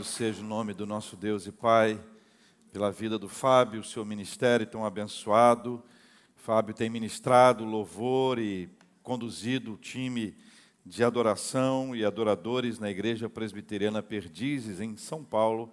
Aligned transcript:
Louvado 0.00 0.04
seja 0.04 0.40
o 0.40 0.44
nome 0.44 0.72
do 0.72 0.86
nosso 0.86 1.14
Deus 1.14 1.46
e 1.46 1.52
Pai, 1.52 2.00
pela 2.72 2.90
vida 2.90 3.18
do 3.18 3.28
Fábio, 3.28 3.80
o 3.80 3.84
seu 3.84 4.02
ministério 4.02 4.66
tão 4.66 4.82
abençoado. 4.82 5.82
Fábio 6.36 6.74
tem 6.74 6.88
ministrado 6.88 7.64
louvor 7.64 8.38
e 8.38 8.70
conduzido 9.02 9.74
o 9.74 9.76
time 9.76 10.34
de 10.86 11.04
adoração 11.04 11.94
e 11.94 12.02
adoradores 12.02 12.78
na 12.78 12.90
Igreja 12.90 13.28
Presbiteriana 13.28 14.02
Perdizes, 14.02 14.80
em 14.80 14.96
São 14.96 15.22
Paulo, 15.22 15.70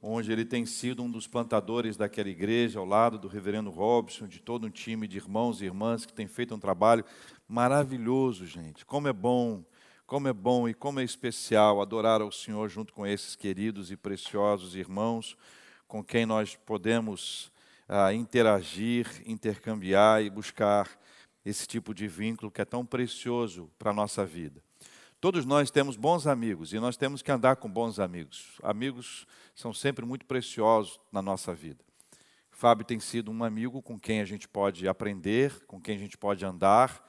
onde 0.00 0.32
ele 0.32 0.46
tem 0.46 0.64
sido 0.64 1.02
um 1.02 1.10
dos 1.10 1.26
plantadores 1.26 1.94
daquela 1.94 2.30
igreja, 2.30 2.78
ao 2.78 2.86
lado 2.86 3.18
do 3.18 3.28
reverendo 3.28 3.68
Robson, 3.68 4.26
de 4.26 4.40
todo 4.40 4.66
um 4.66 4.70
time 4.70 5.06
de 5.06 5.18
irmãos 5.18 5.60
e 5.60 5.66
irmãs 5.66 6.06
que 6.06 6.12
tem 6.14 6.26
feito 6.26 6.54
um 6.54 6.58
trabalho 6.58 7.04
maravilhoso, 7.46 8.46
gente. 8.46 8.86
Como 8.86 9.08
é 9.08 9.12
bom 9.12 9.62
como 10.08 10.26
é 10.26 10.32
bom 10.32 10.66
e 10.66 10.72
como 10.72 11.00
é 11.00 11.04
especial 11.04 11.82
adorar 11.82 12.22
ao 12.22 12.32
Senhor 12.32 12.70
junto 12.70 12.94
com 12.94 13.06
esses 13.06 13.36
queridos 13.36 13.90
e 13.90 13.96
preciosos 13.96 14.74
irmãos 14.74 15.36
com 15.86 16.02
quem 16.02 16.24
nós 16.24 16.56
podemos 16.56 17.52
ah, 17.86 18.10
interagir, 18.14 19.06
intercambiar 19.26 20.22
e 20.22 20.30
buscar 20.30 20.88
esse 21.44 21.68
tipo 21.68 21.92
de 21.92 22.08
vínculo 22.08 22.50
que 22.50 22.62
é 22.62 22.64
tão 22.64 22.86
precioso 22.86 23.70
para 23.78 23.90
a 23.90 23.94
nossa 23.94 24.24
vida. 24.24 24.62
Todos 25.20 25.44
nós 25.44 25.70
temos 25.70 25.94
bons 25.94 26.26
amigos 26.26 26.72
e 26.72 26.80
nós 26.80 26.96
temos 26.96 27.20
que 27.20 27.30
andar 27.30 27.56
com 27.56 27.70
bons 27.70 28.00
amigos. 28.00 28.58
Amigos 28.62 29.26
são 29.54 29.74
sempre 29.74 30.06
muito 30.06 30.24
preciosos 30.24 30.98
na 31.12 31.20
nossa 31.20 31.52
vida. 31.52 31.84
Fábio 32.50 32.86
tem 32.86 32.98
sido 32.98 33.30
um 33.30 33.44
amigo 33.44 33.82
com 33.82 34.00
quem 34.00 34.22
a 34.22 34.24
gente 34.24 34.48
pode 34.48 34.88
aprender, 34.88 35.66
com 35.66 35.78
quem 35.78 35.96
a 35.96 35.98
gente 35.98 36.16
pode 36.16 36.46
andar 36.46 37.06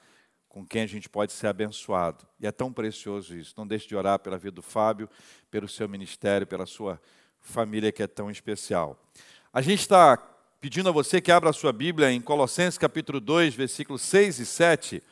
com 0.50 0.66
quem 0.66 0.82
a 0.82 0.88
gente 0.88 1.08
pode 1.08 1.32
ser 1.32 1.48
abençoado. 1.48 2.26
E 2.40 2.48
é 2.48 2.52
tão 2.52 2.74
precioso 2.74 3.38
isso. 3.38 3.54
Não 3.56 3.68
deixe 3.68 3.88
de 3.88 3.96
orar 3.96 4.18
pela 4.18 4.38
vida 4.38 4.56
do 4.56 4.64
Fábio, 4.64 5.08
pelo 5.52 5.70
seu 5.70 5.88
ministério, 5.88 6.48
pela 6.48 6.66
sua 6.66 7.00
família 7.40 7.92
que 7.92 8.02
é 8.02 8.08
tão 8.08 8.32
especial. 8.32 9.00
A 9.54 9.62
gente 9.62 9.82
está 9.82 10.18
pedindo 10.60 10.90
a 10.90 10.92
você 10.92 11.22
que 11.22 11.32
abra 11.32 11.52
a 11.52 11.54
sua 11.54 11.72
Bíblia 11.72 12.12
em 12.12 12.20
Colossenses 12.20 12.78
capítulo 12.78 13.20
2, 13.20 13.54
versículos 13.54 14.02
6 14.02 14.40
e 14.40 14.46
7, 14.46 15.04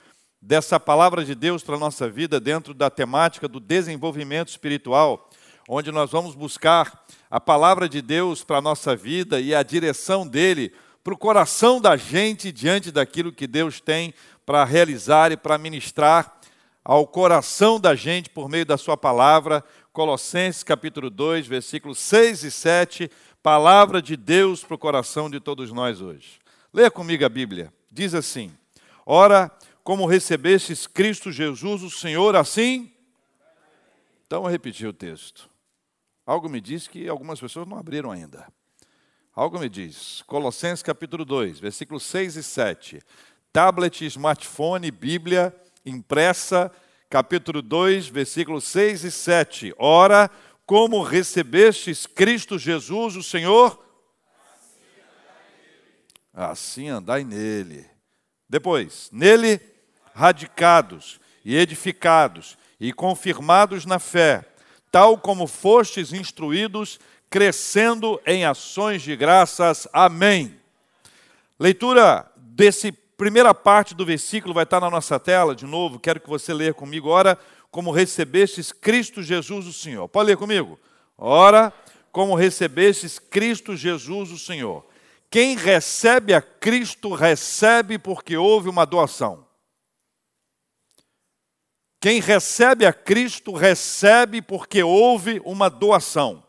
dessa 0.42 0.80
palavra 0.80 1.24
de 1.24 1.36
Deus 1.36 1.64
para 1.64 1.76
a 1.76 1.80
nossa 1.80 2.10
vida 2.10 2.40
dentro 2.40 2.74
da 2.74 2.90
temática 2.90 3.48
do 3.48 3.60
desenvolvimento 3.60 4.50
espiritual, 4.50 5.30
onde 5.70 5.92
nós 5.92 6.12
vamos 6.12 6.36
buscar 6.36 7.06
a 7.30 7.40
palavra 7.40 7.88
de 7.88 8.02
Deus 8.02 8.44
para 8.44 8.58
a 8.58 8.62
nossa 8.62 8.96
vida 8.96 9.40
e 9.40 9.54
a 9.54 9.64
direção 9.64 10.28
dele 10.28 10.74
para 11.08 11.14
o 11.14 11.18
coração 11.18 11.80
da 11.80 11.96
gente 11.96 12.52
diante 12.52 12.92
daquilo 12.92 13.32
que 13.32 13.48
Deus 13.48 13.80
tem 13.80 14.14
para 14.46 14.66
realizar 14.66 15.32
e 15.32 15.38
para 15.38 15.58
ministrar 15.58 16.38
ao 16.84 17.08
coração 17.08 17.80
da 17.80 17.96
gente 17.96 18.30
por 18.30 18.50
meio 18.50 18.66
da 18.66 18.78
sua 18.78 18.98
palavra. 18.98 19.64
Colossenses 19.94 20.64
capítulo 20.64 21.10
2, 21.10 21.48
versículos 21.48 21.98
6 22.00 22.44
e 22.44 22.52
7, 22.52 23.12
palavra 23.42 24.02
de 24.02 24.18
Deus 24.18 24.66
para 24.66 24.76
o 24.76 24.78
coração 24.78 25.30
de 25.30 25.40
todos 25.40 25.72
nós 25.72 26.02
hoje. 26.02 26.40
Leia 26.74 26.92
comigo 26.92 27.24
a 27.24 27.30
Bíblia. 27.30 27.72
Diz 27.90 28.14
assim: 28.14 28.52
Ora, 29.06 29.50
como 29.86 30.06
recebestes 30.06 30.88
Cristo 30.88 31.32
Jesus, 31.32 31.84
o 31.84 31.90
Senhor, 31.90 32.36
assim. 32.36 32.92
Então 34.26 34.44
eu 34.44 34.50
repeti 34.50 34.86
o 34.86 34.92
texto. 34.92 35.50
Algo 36.26 36.50
me 36.50 36.60
diz 36.60 36.86
que 36.86 37.08
algumas 37.08 37.40
pessoas 37.40 37.66
não 37.66 37.78
abriram 37.78 38.12
ainda. 38.12 38.46
Algo 39.38 39.60
me 39.60 39.70
diz. 39.70 40.24
Colossenses 40.26 40.82
capítulo 40.82 41.24
2, 41.24 41.60
versículos 41.60 42.02
6 42.02 42.38
e 42.38 42.44
7 42.44 43.04
tablet, 43.54 44.02
smartphone, 44.06 44.90
Bíblia 44.90 45.56
impressa, 45.86 46.72
capítulo 47.08 47.62
2, 47.62 48.08
versículos 48.08 48.64
6 48.64 49.04
e 49.04 49.12
7. 49.12 49.76
Ora, 49.78 50.32
como 50.66 51.04
recebestes 51.04 52.08
Cristo 52.08 52.58
Jesus, 52.58 53.16
o 53.16 53.22
Senhor? 53.22 53.80
Assim 56.34 56.90
andai 56.90 57.24
nele. 57.24 57.86
Depois, 58.50 59.08
nele, 59.12 59.62
radicados 60.16 61.20
e 61.46 61.56
edificados 61.56 62.58
e 62.80 62.92
confirmados 62.92 63.86
na 63.86 64.00
fé, 64.00 64.44
tal 64.92 65.16
como 65.16 65.46
fostes 65.46 66.12
instruídos, 66.12 67.00
crescendo 67.30 68.20
em 68.26 68.46
ações 68.46 69.02
de 69.02 69.16
graças. 69.16 69.88
Amém. 69.92 70.60
Leitura 71.60 72.30
desse 72.36 72.92
primeira 72.92 73.54
parte 73.54 73.96
do 73.96 74.06
versículo 74.06 74.54
vai 74.54 74.64
estar 74.64 74.80
na 74.80 74.90
nossa 74.90 75.20
tela, 75.20 75.56
de 75.56 75.66
novo, 75.66 76.00
quero 76.00 76.20
que 76.20 76.30
você 76.30 76.54
leia 76.54 76.74
comigo. 76.74 77.10
Ora, 77.10 77.38
como 77.72 77.92
recebestes 77.92 78.72
Cristo 78.72 79.24
Jesus 79.24 79.66
o 79.66 79.74
Senhor. 79.74 80.08
Pode 80.08 80.28
ler 80.28 80.38
comigo? 80.38 80.80
Ora, 81.18 81.74
como 82.12 82.36
recebestes 82.36 83.20
Cristo 83.20 83.76
Jesus 83.76 84.32
o 84.32 84.38
Senhor. 84.38 84.86
Quem 85.30 85.56
recebe 85.58 86.34
a 86.34 86.42
Cristo, 86.42 87.14
recebe 87.14 87.98
porque 87.98 88.38
houve 88.38 88.70
uma 88.70 88.86
doação. 88.86 89.46
Quem 92.00 92.22
recebe 92.22 92.86
a 92.86 92.94
Cristo, 92.94 93.52
recebe 93.52 94.42
porque 94.42 94.84
houve 94.84 95.42
uma 95.44 95.70
doação. 95.70 96.47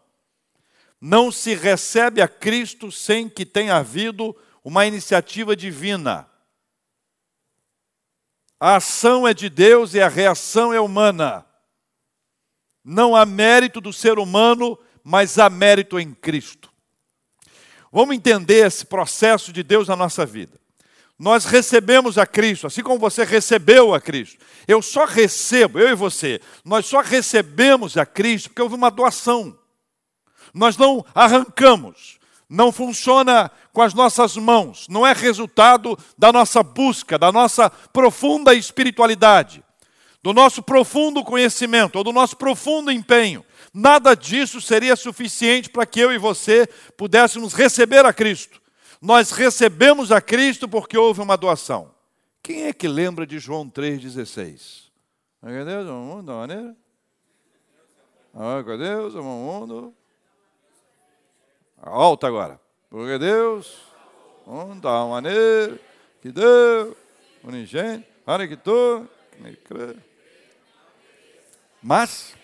Não 1.00 1.30
se 1.30 1.54
recebe 1.54 2.20
a 2.20 2.28
Cristo 2.28 2.90
sem 2.90 3.28
que 3.28 3.46
tenha 3.46 3.76
havido 3.76 4.36
uma 4.64 4.84
iniciativa 4.86 5.54
divina. 5.54 6.28
A 8.60 8.76
ação 8.76 9.26
é 9.26 9.32
de 9.32 9.48
Deus 9.48 9.94
e 9.94 10.00
a 10.00 10.08
reação 10.08 10.72
é 10.72 10.80
humana. 10.80 11.46
Não 12.84 13.14
há 13.14 13.24
mérito 13.24 13.80
do 13.80 13.92
ser 13.92 14.18
humano, 14.18 14.78
mas 15.04 15.38
há 15.38 15.48
mérito 15.48 15.98
em 16.00 16.12
Cristo. 16.12 16.70
Vamos 17.92 18.16
entender 18.16 18.66
esse 18.66 18.84
processo 18.84 19.52
de 19.52 19.62
Deus 19.62 19.88
na 19.88 19.94
nossa 19.94 20.26
vida. 20.26 20.58
Nós 21.18 21.44
recebemos 21.44 22.16
a 22.18 22.26
Cristo, 22.26 22.66
assim 22.66 22.82
como 22.82 22.98
você 22.98 23.24
recebeu 23.24 23.94
a 23.94 24.00
Cristo. 24.00 24.38
Eu 24.66 24.80
só 24.80 25.04
recebo, 25.04 25.78
eu 25.78 25.88
e 25.88 25.94
você, 25.94 26.40
nós 26.64 26.86
só 26.86 27.00
recebemos 27.00 27.96
a 27.96 28.06
Cristo 28.06 28.50
porque 28.50 28.62
houve 28.62 28.74
uma 28.74 28.90
doação. 28.90 29.58
Nós 30.58 30.76
não 30.76 31.04
arrancamos 31.14 32.18
não 32.48 32.72
funciona 32.72 33.50
com 33.72 33.82
as 33.82 33.92
nossas 33.92 34.36
mãos, 34.36 34.86
não 34.88 35.06
é 35.06 35.12
resultado 35.12 35.98
da 36.16 36.32
nossa 36.32 36.62
busca, 36.62 37.18
da 37.18 37.30
nossa 37.30 37.68
profunda 37.68 38.54
espiritualidade, 38.54 39.62
do 40.22 40.32
nosso 40.32 40.62
profundo 40.62 41.22
conhecimento 41.22 41.96
ou 41.96 42.04
do 42.04 42.12
nosso 42.12 42.36
profundo 42.36 42.90
empenho. 42.90 43.44
Nada 43.72 44.14
disso 44.14 44.60
seria 44.60 44.96
suficiente 44.96 45.68
para 45.68 45.84
que 45.84 46.00
eu 46.00 46.10
e 46.10 46.16
você 46.16 46.66
pudéssemos 46.96 47.52
receber 47.52 48.06
a 48.06 48.12
Cristo. 48.12 48.60
Nós 49.00 49.30
recebemos 49.30 50.10
a 50.10 50.20
Cristo 50.20 50.66
porque 50.66 50.96
houve 50.96 51.20
uma 51.20 51.36
doação. 51.36 51.94
Quem 52.42 52.64
é 52.64 52.72
que 52.72 52.88
lembra 52.88 53.26
de 53.26 53.38
João 53.38 53.68
3,16? 53.68 54.88
Deus 55.42 55.86
o 55.86 55.92
mundo 55.92 56.22
da 56.26 56.32
maneira? 56.32 56.76
Deus 58.78 59.14
o 59.14 59.22
mundo 59.22 59.94
Alta 61.82 62.26
agora. 62.26 62.60
Porque 62.90 63.18
Deus, 63.18 63.78
da 64.80 65.04
maneira 65.04 65.78
que 66.20 66.32
deu, 66.32 66.96
unigênito, 67.44 68.06
para 68.24 68.48
que 68.48 68.56
tu. 68.56 69.06
Mas, 71.82 72.34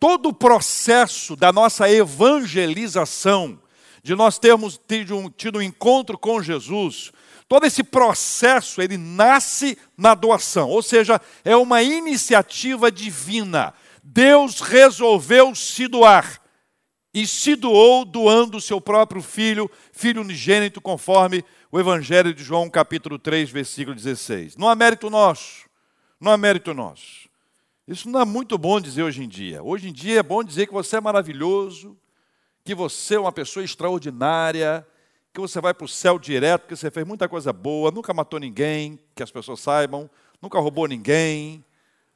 todo 0.00 0.30
o 0.30 0.34
processo 0.34 1.36
da 1.36 1.52
nossa 1.52 1.90
evangelização, 1.90 3.60
de 4.02 4.14
nós 4.14 4.38
termos 4.38 4.80
tido 4.88 5.16
um, 5.16 5.28
tido 5.28 5.58
um 5.58 5.62
encontro 5.62 6.16
com 6.16 6.42
Jesus, 6.42 7.12
todo 7.48 7.66
esse 7.66 7.82
processo, 7.82 8.80
ele 8.80 8.96
nasce 8.96 9.76
na 9.96 10.14
doação, 10.14 10.70
ou 10.70 10.82
seja, 10.82 11.20
é 11.44 11.56
uma 11.56 11.82
iniciativa 11.82 12.90
divina. 12.90 13.74
Deus 14.02 14.60
resolveu 14.60 15.54
se 15.54 15.86
doar 15.86 16.40
e 17.12 17.26
se 17.26 17.56
doou 17.56 18.04
doando 18.04 18.58
o 18.58 18.60
seu 18.60 18.80
próprio 18.80 19.22
filho, 19.22 19.70
filho 19.92 20.20
unigênito, 20.20 20.80
conforme 20.80 21.44
o 21.70 21.80
Evangelho 21.80 22.34
de 22.34 22.42
João, 22.42 22.68
capítulo 22.68 23.18
3, 23.18 23.50
versículo 23.50 23.94
16. 23.94 24.56
Não 24.56 24.68
há 24.68 24.74
mérito 24.74 25.08
nosso, 25.08 25.66
não 26.20 26.32
há 26.32 26.36
mérito 26.36 26.74
nosso. 26.74 27.28
Isso 27.86 28.08
não 28.10 28.20
é 28.20 28.24
muito 28.24 28.58
bom 28.58 28.78
dizer 28.80 29.02
hoje 29.02 29.24
em 29.24 29.28
dia. 29.28 29.62
Hoje 29.62 29.88
em 29.88 29.92
dia 29.92 30.20
é 30.20 30.22
bom 30.22 30.44
dizer 30.44 30.66
que 30.66 30.72
você 30.72 30.96
é 30.96 31.00
maravilhoso, 31.00 31.96
que 32.62 32.74
você 32.74 33.14
é 33.14 33.20
uma 33.20 33.32
pessoa 33.32 33.64
extraordinária, 33.64 34.86
que 35.32 35.40
você 35.40 35.58
vai 35.60 35.72
para 35.72 35.86
o 35.86 35.88
céu 35.88 36.18
direto, 36.18 36.66
que 36.66 36.76
você 36.76 36.90
fez 36.90 37.06
muita 37.06 37.26
coisa 37.28 37.52
boa, 37.52 37.90
nunca 37.90 38.12
matou 38.12 38.38
ninguém, 38.38 38.98
que 39.14 39.22
as 39.22 39.30
pessoas 39.30 39.60
saibam, 39.60 40.10
nunca 40.42 40.58
roubou 40.58 40.86
ninguém, 40.86 41.64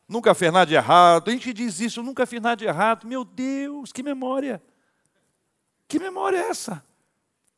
nunca 0.07 0.35
fez 0.35 0.53
nada 0.53 0.67
de 0.67 0.75
errado. 0.75 1.29
A 1.29 1.33
gente 1.33 1.55
diz 1.55 1.81
isso, 1.81 2.03
nunca 2.03 2.27
fiz 2.27 2.43
nada 2.43 2.57
de 2.57 2.67
errado. 2.67 3.07
Meu 3.07 3.25
Deus, 3.25 3.93
que 3.93 4.03
memória! 4.03 4.63
Que 5.93 5.99
memória 5.99 6.39
é 6.39 6.49
essa? 6.49 6.83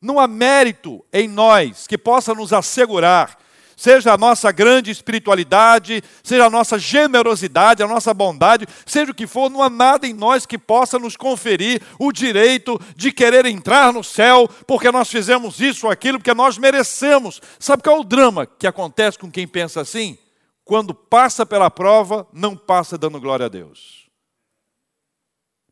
Não 0.01 0.19
há 0.19 0.27
mérito 0.27 1.05
em 1.13 1.25
nós 1.25 1.87
que 1.87 1.97
possa 1.97 2.33
nos 2.33 2.51
assegurar 2.51 3.37
seja 3.77 4.13
a 4.13 4.17
nossa 4.17 4.51
grande 4.51 4.91
espiritualidade, 4.91 6.03
seja 6.21 6.45
a 6.45 6.49
nossa 6.49 6.77
generosidade, 6.77 7.81
a 7.81 7.87
nossa 7.87 8.13
bondade, 8.13 8.67
seja 8.85 9.11
o 9.11 9.15
que 9.15 9.25
for, 9.25 9.49
não 9.49 9.61
há 9.61 9.69
nada 9.69 10.05
em 10.05 10.13
nós 10.13 10.45
que 10.45 10.57
possa 10.57 10.99
nos 10.99 11.15
conferir 11.15 11.81
o 11.97 12.11
direito 12.11 12.77
de 12.95 13.09
querer 13.09 13.45
entrar 13.45 13.93
no 13.93 14.03
céu 14.03 14.49
porque 14.67 14.91
nós 14.91 15.09
fizemos 15.09 15.61
isso 15.61 15.87
ou 15.87 15.91
aquilo, 15.91 16.19
porque 16.19 16.33
nós 16.33 16.57
merecemos. 16.57 17.41
Sabe 17.57 17.83
qual 17.83 17.97
é 17.97 17.99
o 17.99 18.03
drama 18.03 18.45
que 18.45 18.67
acontece 18.67 19.17
com 19.17 19.31
quem 19.31 19.47
pensa 19.47 19.79
assim? 19.79 20.17
Quando 20.65 20.93
passa 20.93 21.45
pela 21.45 21.69
prova, 21.69 22.27
não 22.33 22.55
passa 22.57 22.97
dando 22.97 23.19
glória 23.19 23.45
a 23.45 23.49
Deus. 23.49 24.09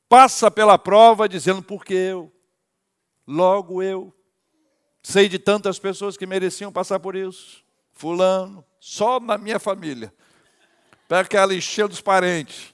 Passa 0.07 0.49
pela 0.49 0.77
prova 0.77 1.27
dizendo, 1.27 1.61
porque 1.61 1.93
eu, 1.93 2.32
logo 3.27 3.81
eu. 3.81 4.13
Sei 5.01 5.27
de 5.27 5.37
tantas 5.37 5.77
pessoas 5.79 6.15
que 6.15 6.25
mereciam 6.25 6.71
passar 6.71 6.99
por 6.99 7.15
isso. 7.15 7.63
Fulano, 7.91 8.63
só 8.79 9.19
na 9.19 9.37
minha 9.37 9.59
família. 9.59 10.13
Pega 11.07 11.21
aquela 11.21 11.53
encheu 11.53 11.87
dos 11.87 12.01
parentes. 12.01 12.73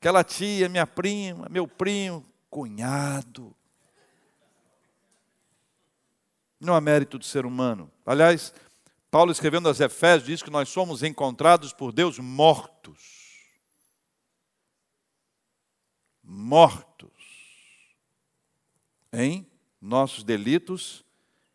Aquela 0.00 0.24
tia, 0.24 0.68
minha 0.68 0.86
prima, 0.86 1.46
meu 1.48 1.68
primo, 1.68 2.26
cunhado. 2.48 3.54
Não 6.58 6.74
há 6.74 6.80
mérito 6.80 7.18
do 7.18 7.24
ser 7.24 7.46
humano. 7.46 7.90
Aliás, 8.04 8.52
Paulo 9.10 9.32
escrevendo 9.32 9.68
aos 9.68 9.80
Efésios 9.80 10.26
diz 10.26 10.42
que 10.42 10.50
nós 10.50 10.68
somos 10.68 11.02
encontrados 11.02 11.72
por 11.72 11.92
Deus 11.92 12.18
mortos. 12.18 13.20
Mortos 16.22 17.10
em 19.12 19.49
nossos 19.80 20.22
delitos 20.22 21.04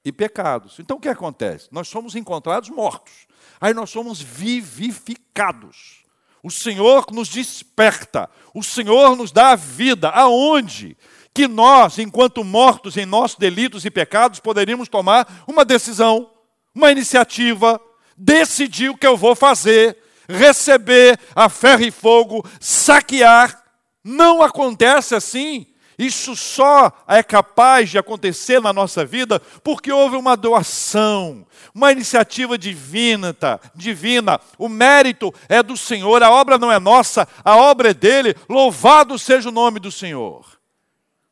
e 0.04 0.12
pecados. 0.12 0.80
Então 0.80 0.98
o 0.98 1.00
que 1.00 1.10
acontece? 1.10 1.68
Nós 1.72 1.88
somos 1.88 2.16
encontrados 2.16 2.70
mortos, 2.70 3.14
aí 3.60 3.74
nós 3.74 3.90
somos 3.90 4.22
vivificados. 4.22 6.04
O 6.44 6.52
Senhor 6.52 7.08
nos 7.12 7.28
desperta, 7.28 8.30
o 8.54 8.62
Senhor 8.62 9.16
nos 9.16 9.32
dá 9.32 9.52
a 9.52 9.56
vida. 9.56 10.10
Aonde? 10.10 10.96
Que 11.34 11.48
nós, 11.48 11.98
enquanto 11.98 12.44
mortos 12.44 12.96
em 12.98 13.06
nossos 13.06 13.38
delitos 13.38 13.84
e 13.84 13.90
pecados, 13.90 14.40
poderíamos 14.40 14.88
tomar 14.88 15.44
uma 15.48 15.66
decisão, 15.66 16.30
uma 16.74 16.92
iniciativa, 16.92 17.82
decidir 18.16 18.90
o 18.90 18.98
que 18.98 19.08
eu 19.08 19.18
vou 19.18 19.36
fazer, 19.36 19.98
receber 20.30 21.20
a 21.36 21.50
ferro 21.50 21.84
e 21.84 21.92
fogo, 21.92 22.48
saquear. 22.60 23.64
Não 24.04 24.42
acontece 24.42 25.16
assim. 25.16 25.66
Isso 25.98 26.36
só 26.36 26.92
é 27.08 27.24
capaz 27.24 27.90
de 27.90 27.98
acontecer 27.98 28.62
na 28.62 28.74
nossa 28.74 29.06
vida 29.06 29.40
porque 29.64 29.92
houve 29.92 30.18
uma 30.18 30.36
doação, 30.36 31.48
uma 31.74 31.92
iniciativa 31.92 32.58
divina, 32.58 33.34
tá? 33.34 33.60
divina. 33.74 34.40
O 34.58 34.68
mérito 34.68 35.34
é 35.48 35.64
do 35.64 35.78
Senhor, 35.78 36.22
a 36.22 36.32
obra 36.32 36.58
não 36.58 36.72
é 36.72 36.80
nossa, 36.80 37.28
a 37.44 37.56
obra 37.56 37.92
é 37.92 37.94
dele. 37.94 38.36
Louvado 38.50 39.18
seja 39.18 39.50
o 39.50 39.54
nome 39.54 39.80
do 39.80 39.92
Senhor. 39.92 40.46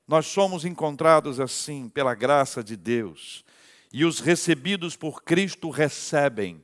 Nós 0.07 0.27
somos 0.27 0.65
encontrados 0.65 1.39
assim 1.39 1.89
pela 1.89 2.15
graça 2.15 2.63
de 2.63 2.77
Deus. 2.77 3.43
E 3.91 4.05
os 4.05 4.19
recebidos 4.19 4.95
por 4.95 5.23
Cristo 5.23 5.69
recebem. 5.69 6.63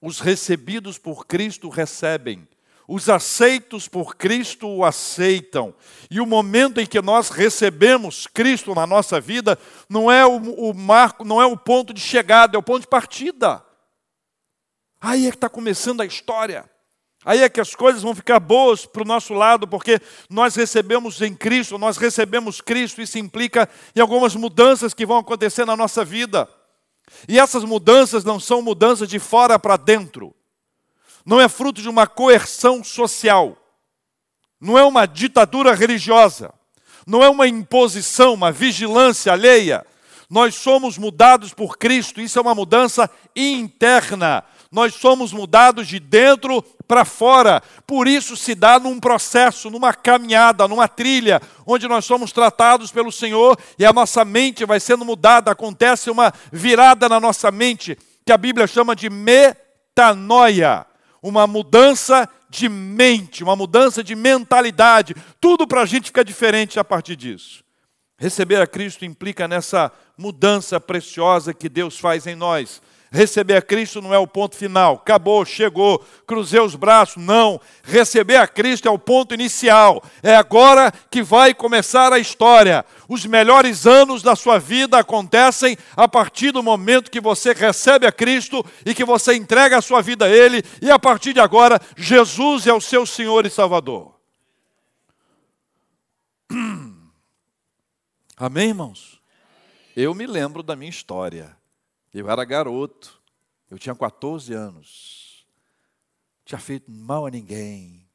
Os 0.00 0.20
recebidos 0.20 0.98
por 0.98 1.26
Cristo 1.26 1.68
recebem 1.68 2.46
os 2.92 3.08
aceitos 3.08 3.88
por 3.88 4.16
Cristo 4.16 4.68
o 4.68 4.84
aceitam. 4.84 5.74
E 6.10 6.20
o 6.20 6.26
momento 6.26 6.78
em 6.78 6.84
que 6.84 7.00
nós 7.00 7.30
recebemos 7.30 8.26
Cristo 8.26 8.74
na 8.74 8.86
nossa 8.86 9.18
vida 9.18 9.58
não 9.88 10.12
é 10.12 10.26
o, 10.26 10.36
o 10.36 10.74
marco, 10.74 11.24
não 11.24 11.40
é 11.40 11.46
o 11.46 11.56
ponto 11.56 11.94
de 11.94 12.02
chegada, 12.02 12.54
é 12.54 12.58
o 12.58 12.62
ponto 12.62 12.82
de 12.82 12.88
partida. 12.88 13.64
Aí 15.00 15.26
é 15.26 15.30
que 15.30 15.38
está 15.38 15.48
começando 15.48 16.02
a 16.02 16.04
história. 16.04 16.70
Aí 17.24 17.42
é 17.42 17.48
que 17.48 17.62
as 17.62 17.74
coisas 17.74 18.02
vão 18.02 18.14
ficar 18.14 18.38
boas 18.38 18.84
para 18.84 19.02
o 19.02 19.06
nosso 19.06 19.32
lado, 19.32 19.66
porque 19.66 19.98
nós 20.28 20.54
recebemos 20.54 21.22
em 21.22 21.34
Cristo, 21.34 21.78
nós 21.78 21.96
recebemos 21.96 22.60
Cristo, 22.60 23.00
isso 23.00 23.18
implica 23.18 23.70
em 23.96 24.00
algumas 24.00 24.36
mudanças 24.36 24.92
que 24.92 25.06
vão 25.06 25.16
acontecer 25.16 25.64
na 25.64 25.76
nossa 25.76 26.04
vida. 26.04 26.46
E 27.26 27.40
essas 27.40 27.64
mudanças 27.64 28.22
não 28.22 28.38
são 28.38 28.60
mudanças 28.60 29.08
de 29.08 29.18
fora 29.18 29.58
para 29.58 29.78
dentro 29.78 30.34
não 31.24 31.40
é 31.40 31.48
fruto 31.48 31.80
de 31.80 31.88
uma 31.88 32.06
coerção 32.06 32.82
social, 32.82 33.56
não 34.60 34.78
é 34.78 34.84
uma 34.84 35.06
ditadura 35.06 35.74
religiosa, 35.74 36.52
não 37.06 37.22
é 37.22 37.28
uma 37.28 37.46
imposição, 37.48 38.34
uma 38.34 38.52
vigilância 38.52 39.32
alheia. 39.32 39.84
Nós 40.30 40.54
somos 40.54 40.96
mudados 40.96 41.52
por 41.52 41.76
Cristo, 41.76 42.20
isso 42.20 42.38
é 42.38 42.42
uma 42.42 42.54
mudança 42.54 43.10
interna. 43.36 44.44
Nós 44.70 44.94
somos 44.94 45.32
mudados 45.32 45.86
de 45.86 46.00
dentro 46.00 46.62
para 46.88 47.04
fora. 47.04 47.62
Por 47.86 48.08
isso 48.08 48.36
se 48.36 48.54
dá 48.54 48.78
num 48.78 48.98
processo, 48.98 49.68
numa 49.68 49.92
caminhada, 49.92 50.66
numa 50.66 50.88
trilha, 50.88 51.42
onde 51.66 51.86
nós 51.86 52.06
somos 52.06 52.32
tratados 52.32 52.90
pelo 52.90 53.12
Senhor 53.12 53.58
e 53.78 53.84
a 53.84 53.92
nossa 53.92 54.24
mente 54.24 54.64
vai 54.64 54.80
sendo 54.80 55.04
mudada. 55.04 55.50
Acontece 55.50 56.10
uma 56.10 56.32
virada 56.50 57.08
na 57.08 57.20
nossa 57.20 57.50
mente, 57.50 57.98
que 58.24 58.32
a 58.32 58.38
Bíblia 58.38 58.66
chama 58.66 58.96
de 58.96 59.10
metanoia 59.10 60.86
uma 61.22 61.46
mudança 61.46 62.28
de 62.50 62.68
mente, 62.68 63.44
uma 63.44 63.54
mudança 63.54 64.02
de 64.02 64.14
mentalidade. 64.14 65.14
Tudo 65.40 65.66
para 65.66 65.82
a 65.82 65.86
gente 65.86 66.06
ficar 66.06 66.24
diferente 66.24 66.78
a 66.78 66.84
partir 66.84 67.16
disso. 67.16 67.64
Receber 68.18 68.60
a 68.60 68.66
Cristo 68.66 69.04
implica 69.04 69.48
nessa 69.48 69.90
mudança 70.18 70.78
preciosa 70.80 71.54
que 71.54 71.68
Deus 71.68 71.98
faz 71.98 72.26
em 72.26 72.34
nós. 72.34 72.82
Receber 73.14 73.56
a 73.56 73.62
Cristo 73.62 74.00
não 74.00 74.14
é 74.14 74.18
o 74.18 74.26
ponto 74.26 74.56
final, 74.56 74.94
acabou, 74.94 75.44
chegou, 75.44 76.02
cruzei 76.26 76.60
os 76.60 76.74
braços. 76.74 77.22
Não. 77.22 77.60
Receber 77.82 78.36
a 78.36 78.46
Cristo 78.46 78.88
é 78.88 78.90
o 78.90 78.98
ponto 78.98 79.34
inicial. 79.34 80.02
É 80.22 80.34
agora 80.34 80.90
que 81.10 81.22
vai 81.22 81.52
começar 81.52 82.10
a 82.10 82.18
história. 82.18 82.86
Os 83.06 83.26
melhores 83.26 83.86
anos 83.86 84.22
da 84.22 84.34
sua 84.34 84.58
vida 84.58 84.98
acontecem 84.98 85.76
a 85.94 86.08
partir 86.08 86.52
do 86.52 86.62
momento 86.62 87.10
que 87.10 87.20
você 87.20 87.52
recebe 87.52 88.06
a 88.06 88.12
Cristo 88.12 88.64
e 88.86 88.94
que 88.94 89.04
você 89.04 89.34
entrega 89.34 89.76
a 89.76 89.82
sua 89.82 90.00
vida 90.00 90.24
a 90.24 90.30
Ele, 90.30 90.62
e 90.80 90.90
a 90.90 90.98
partir 90.98 91.34
de 91.34 91.40
agora, 91.40 91.78
Jesus 91.94 92.66
é 92.66 92.72
o 92.72 92.80
seu 92.80 93.04
Senhor 93.04 93.44
e 93.44 93.50
Salvador. 93.50 94.18
Amém, 98.38 98.68
irmãos? 98.68 99.20
Eu 99.94 100.14
me 100.14 100.26
lembro 100.26 100.62
da 100.62 100.74
minha 100.74 100.88
história. 100.88 101.54
Eu 102.12 102.28
era 102.28 102.44
garoto, 102.44 103.20
eu 103.70 103.78
tinha 103.78 103.94
14 103.94 104.52
anos, 104.52 105.46
não 106.38 106.44
tinha 106.44 106.58
feito 106.58 106.90
mal 106.90 107.26
a 107.26 107.30
ninguém. 107.30 108.06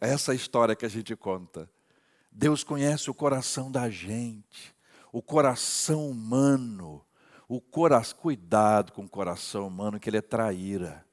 É 0.00 0.08
essa 0.10 0.34
história 0.34 0.74
que 0.74 0.84
a 0.84 0.88
gente 0.88 1.14
conta. 1.14 1.70
Deus 2.30 2.64
conhece 2.64 3.08
o 3.08 3.14
coração 3.14 3.70
da 3.70 3.88
gente, 3.88 4.74
o 5.12 5.22
coração 5.22 6.08
humano, 6.08 7.04
o 7.46 7.60
coração, 7.60 8.18
cuidado 8.18 8.92
com 8.92 9.04
o 9.04 9.08
coração 9.08 9.68
humano, 9.68 10.00
que 10.00 10.08
ele 10.08 10.16
é 10.16 10.22
traíra. 10.22 11.06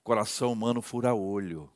O 0.00 0.04
coração 0.04 0.52
humano 0.52 0.82
fura 0.82 1.14
olho. 1.14 1.70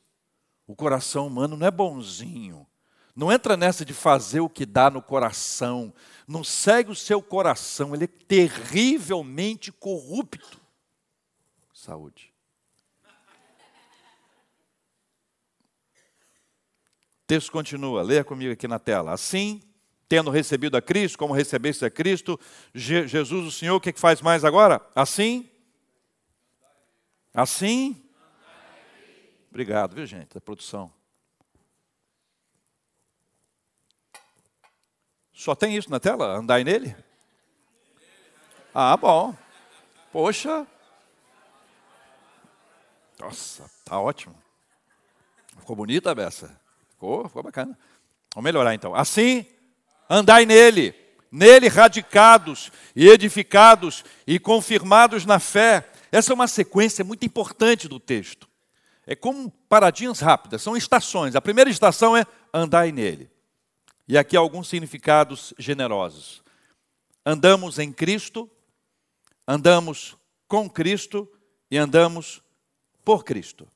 O 0.67 0.75
coração 0.75 1.25
humano 1.25 1.55
não 1.55 1.65
é 1.65 1.71
bonzinho. 1.71 2.67
Não 3.15 3.31
entra 3.31 3.57
nessa 3.57 3.83
de 3.83 3.93
fazer 3.93 4.41
o 4.41 4.49
que 4.49 4.65
dá 4.65 4.91
no 4.91 5.01
coração. 5.01 5.91
Não 6.27 6.43
segue 6.43 6.91
o 6.91 6.95
seu 6.95 7.21
coração. 7.21 7.95
Ele 7.95 8.03
é 8.03 8.07
terrivelmente 8.07 9.71
corrupto. 9.71 10.59
Saúde. 11.73 12.33
O 17.23 17.27
texto 17.27 17.51
continua, 17.51 18.01
leia 18.01 18.23
comigo 18.23 18.51
aqui 18.51 18.67
na 18.67 18.79
tela. 18.79 19.13
Assim, 19.13 19.61
tendo 20.09 20.29
recebido 20.29 20.75
a 20.75 20.81
Cristo, 20.81 21.17
como 21.17 21.33
recebeste 21.33 21.85
a 21.85 21.89
Cristo, 21.89 22.39
Je 22.73 23.07
Jesus, 23.07 23.45
o 23.45 23.51
Senhor, 23.51 23.75
o 23.75 23.81
que, 23.81 23.93
que 23.93 23.99
faz 23.99 24.21
mais 24.21 24.43
agora? 24.43 24.81
Assim? 24.95 25.49
Assim? 27.33 28.01
Obrigado, 29.49 29.95
viu, 29.95 30.05
gente, 30.05 30.33
da 30.33 30.41
produção. 30.41 30.91
Só 35.37 35.53
tem 35.53 35.77
isso 35.77 35.91
na 35.91 35.99
tela? 35.99 36.35
Andai 36.35 36.63
nele? 36.63 36.95
Ah, 38.73 38.97
bom. 38.97 39.35
Poxa. 40.11 40.65
Nossa, 43.19 43.69
tá 43.85 43.99
ótimo. 43.99 44.33
Ficou 45.59 45.75
bonita 45.75 46.09
a 46.09 46.15
beça? 46.15 46.59
Ficou, 46.89 47.27
ficou 47.27 47.43
bacana. 47.43 47.77
Vamos 48.33 48.45
melhorar 48.45 48.73
então. 48.73 48.95
Assim, 48.95 49.45
andai 50.09 50.43
nele, 50.43 50.95
nele 51.31 51.67
radicados 51.67 52.71
e 52.95 53.07
edificados 53.07 54.03
e 54.25 54.39
confirmados 54.39 55.23
na 55.23 55.37
fé. 55.37 55.87
Essa 56.11 56.33
é 56.33 56.35
uma 56.35 56.47
sequência 56.47 57.05
muito 57.05 57.27
importante 57.27 57.87
do 57.87 57.99
texto. 57.99 58.49
É 59.05 59.15
como 59.15 59.51
paradinhas 59.69 60.19
rápidas, 60.19 60.63
são 60.63 60.75
estações. 60.75 61.35
A 61.35 61.41
primeira 61.41 61.69
estação 61.69 62.17
é 62.17 62.25
andai 62.51 62.91
nele. 62.91 63.36
E 64.07 64.17
aqui 64.17 64.37
alguns 64.37 64.69
significados 64.69 65.53
generosos. 65.57 66.41
Andamos 67.25 67.77
em 67.77 67.91
Cristo, 67.91 68.49
andamos 69.45 70.15
com 70.47 70.69
Cristo 70.69 71.29
e 71.69 71.77
andamos 71.77 72.41
por 73.03 73.25
Cristo. 73.25 73.67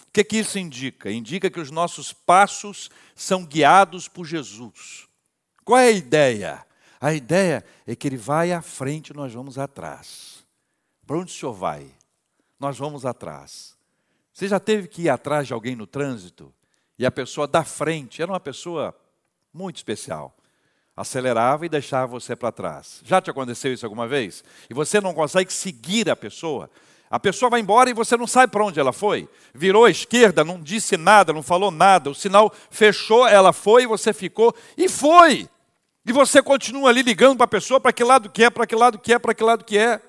O 0.00 0.12
que, 0.12 0.22
que 0.22 0.38
isso 0.38 0.58
indica? 0.58 1.10
Indica 1.10 1.50
que 1.50 1.58
os 1.58 1.70
nossos 1.70 2.12
passos 2.12 2.90
são 3.14 3.44
guiados 3.44 4.08
por 4.08 4.24
Jesus. 4.26 5.08
Qual 5.64 5.78
é 5.78 5.88
a 5.88 5.92
ideia? 5.92 6.66
A 7.00 7.12
ideia 7.12 7.64
é 7.86 7.96
que 7.96 8.06
ele 8.06 8.16
vai 8.16 8.52
à 8.52 8.62
frente 8.62 9.08
e 9.08 9.16
nós 9.16 9.32
vamos 9.32 9.58
atrás. 9.58 10.46
Para 11.06 11.16
onde 11.16 11.32
o 11.32 11.34
senhor 11.34 11.52
vai? 11.52 11.90
Nós 12.60 12.78
vamos 12.78 13.04
atrás. 13.04 13.76
Você 14.32 14.46
já 14.46 14.60
teve 14.60 14.86
que 14.86 15.02
ir 15.02 15.08
atrás 15.08 15.48
de 15.48 15.52
alguém 15.52 15.74
no 15.74 15.86
trânsito 15.86 16.54
e 16.98 17.04
a 17.04 17.10
pessoa 17.10 17.48
da 17.48 17.64
frente 17.64 18.22
era 18.22 18.30
uma 18.30 18.38
pessoa 18.38 18.96
muito 19.52 19.76
especial. 19.76 20.36
Acelerava 20.96 21.64
e 21.64 21.68
deixava 21.68 22.06
você 22.06 22.36
para 22.36 22.52
trás. 22.52 23.00
Já 23.04 23.20
te 23.20 23.30
aconteceu 23.30 23.72
isso 23.72 23.86
alguma 23.86 24.06
vez? 24.06 24.44
E 24.68 24.74
você 24.74 25.00
não 25.00 25.14
consegue 25.14 25.52
seguir 25.52 26.10
a 26.10 26.16
pessoa? 26.16 26.70
A 27.12 27.20
pessoa 27.20 27.50
vai 27.50 27.60
embora 27.60 27.90
e 27.90 27.92
você 27.92 28.16
não 28.16 28.26
sabe 28.26 28.50
para 28.50 28.64
onde 28.64 28.80
ela 28.80 28.92
foi. 28.92 29.28
Virou 29.54 29.84
à 29.84 29.90
esquerda, 29.90 30.42
não 30.42 30.58
disse 30.58 30.96
nada, 30.96 31.32
não 31.32 31.42
falou 31.42 31.70
nada. 31.70 32.08
O 32.08 32.14
sinal 32.14 32.50
fechou, 32.70 33.28
ela 33.28 33.52
foi, 33.52 33.86
você 33.86 34.14
ficou 34.14 34.54
e 34.78 34.88
foi. 34.88 35.46
E 36.06 36.12
você 36.12 36.42
continua 36.42 36.88
ali 36.88 37.02
ligando 37.02 37.36
para 37.36 37.44
a 37.44 37.48
pessoa 37.48 37.78
para 37.78 37.92
que 37.92 38.02
lado 38.02 38.30
que 38.30 38.42
é, 38.44 38.50
para 38.50 38.66
que 38.66 38.74
lado 38.74 38.98
que 38.98 39.12
é, 39.12 39.18
para 39.18 39.34
que 39.34 39.44
lado 39.44 39.64
que 39.64 39.76
é. 39.76 40.00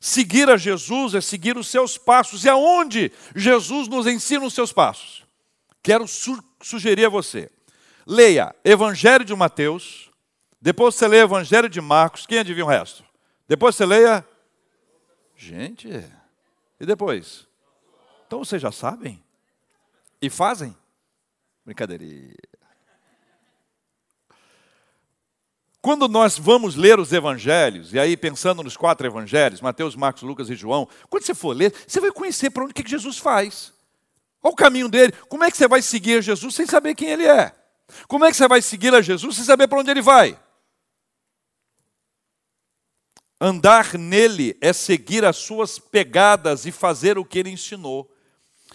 Seguir 0.00 0.48
a 0.48 0.56
Jesus 0.56 1.14
é 1.14 1.20
seguir 1.20 1.58
os 1.58 1.68
seus 1.68 1.98
passos. 1.98 2.44
E 2.44 2.48
aonde 2.48 3.12
Jesus 3.34 3.86
nos 3.86 4.06
ensina 4.06 4.46
os 4.46 4.54
seus 4.54 4.72
passos? 4.72 5.24
Quero 5.82 6.08
su 6.08 6.42
sugerir 6.60 7.04
a 7.04 7.10
você. 7.10 7.50
Leia 8.10 8.56
Evangelho 8.64 9.22
de 9.22 9.34
Mateus, 9.36 10.10
depois 10.58 10.94
você 10.94 11.06
lê 11.06 11.18
Evangelho 11.18 11.68
de 11.68 11.78
Marcos, 11.78 12.24
quem 12.24 12.38
adivinha 12.38 12.64
o 12.64 12.68
resto? 12.68 13.04
Depois 13.46 13.76
você 13.76 13.84
leia. 13.84 14.26
Gente, 15.36 15.88
e 16.80 16.86
depois? 16.86 17.46
Então 18.26 18.38
vocês 18.38 18.62
já 18.62 18.72
sabem? 18.72 19.22
E 20.22 20.30
fazem? 20.30 20.74
Brincadeirinha. 21.66 22.34
Quando 25.82 26.08
nós 26.08 26.38
vamos 26.38 26.76
ler 26.76 26.98
os 26.98 27.12
evangelhos, 27.12 27.92
e 27.92 27.98
aí 27.98 28.16
pensando 28.16 28.62
nos 28.62 28.76
quatro 28.76 29.06
evangelhos, 29.06 29.60
Mateus, 29.60 29.94
Marcos, 29.94 30.22
Lucas 30.22 30.48
e 30.48 30.54
João, 30.54 30.88
quando 31.10 31.24
você 31.24 31.34
for 31.34 31.54
ler, 31.54 31.74
você 31.86 32.00
vai 32.00 32.10
conhecer 32.10 32.48
para 32.48 32.64
onde 32.64 32.72
que 32.72 32.88
Jesus 32.88 33.18
faz. 33.18 33.74
Qual 34.40 34.54
o 34.54 34.56
caminho 34.56 34.88
dele? 34.88 35.12
Como 35.28 35.44
é 35.44 35.50
que 35.50 35.58
você 35.58 35.68
vai 35.68 35.82
seguir 35.82 36.22
Jesus 36.22 36.54
sem 36.54 36.64
saber 36.64 36.94
quem 36.94 37.10
ele 37.10 37.26
é? 37.26 37.57
Como 38.06 38.24
é 38.24 38.30
que 38.30 38.36
você 38.36 38.48
vai 38.48 38.62
seguir 38.62 38.94
a 38.94 39.00
Jesus 39.00 39.36
sem 39.36 39.44
saber 39.44 39.68
para 39.68 39.80
onde 39.80 39.90
ele 39.90 40.02
vai? 40.02 40.38
Andar 43.40 43.94
nele 43.94 44.56
é 44.60 44.72
seguir 44.72 45.24
as 45.24 45.36
suas 45.36 45.78
pegadas 45.78 46.66
e 46.66 46.72
fazer 46.72 47.18
o 47.18 47.24
que 47.24 47.38
ele 47.38 47.50
ensinou. 47.50 48.10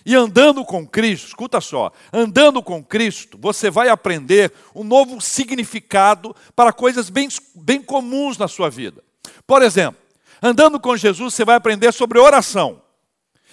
E 0.06 0.16
andando 0.16 0.66
com 0.66 0.86
Cristo, 0.86 1.28
escuta 1.28 1.62
só, 1.62 1.92
andando 2.12 2.62
com 2.62 2.84
Cristo, 2.84 3.38
você 3.40 3.70
vai 3.70 3.88
aprender 3.88 4.52
um 4.76 4.84
novo 4.84 5.22
significado 5.22 6.36
para 6.56 6.74
coisas 6.74 7.10
bem, 7.10 7.30
bem 7.56 7.82
comuns 7.82 8.38
na 8.38 8.48
sua 8.48 8.70
vida. 8.70 9.04
Por 9.48 9.62
exemplo, 9.62 10.02
andando 10.42 10.80
com 10.80 10.98
Jesus, 10.98 11.34
você 11.34 11.46
vai 11.46 11.56
aprender 11.56 11.92
sobre 11.94 12.20
oração. 12.20 12.82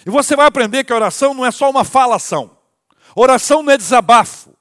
E 0.05 0.09
você 0.09 0.35
vai 0.35 0.45
aprender 0.45 0.83
que 0.83 0.91
a 0.91 0.95
oração 0.95 1.33
não 1.33 1.45
é 1.45 1.51
só 1.51 1.69
uma 1.69 1.85
falação. 1.85 2.57
Oração 3.15 3.63
não 3.63 3.71
é 3.71 3.77
desabafo. 3.77 4.53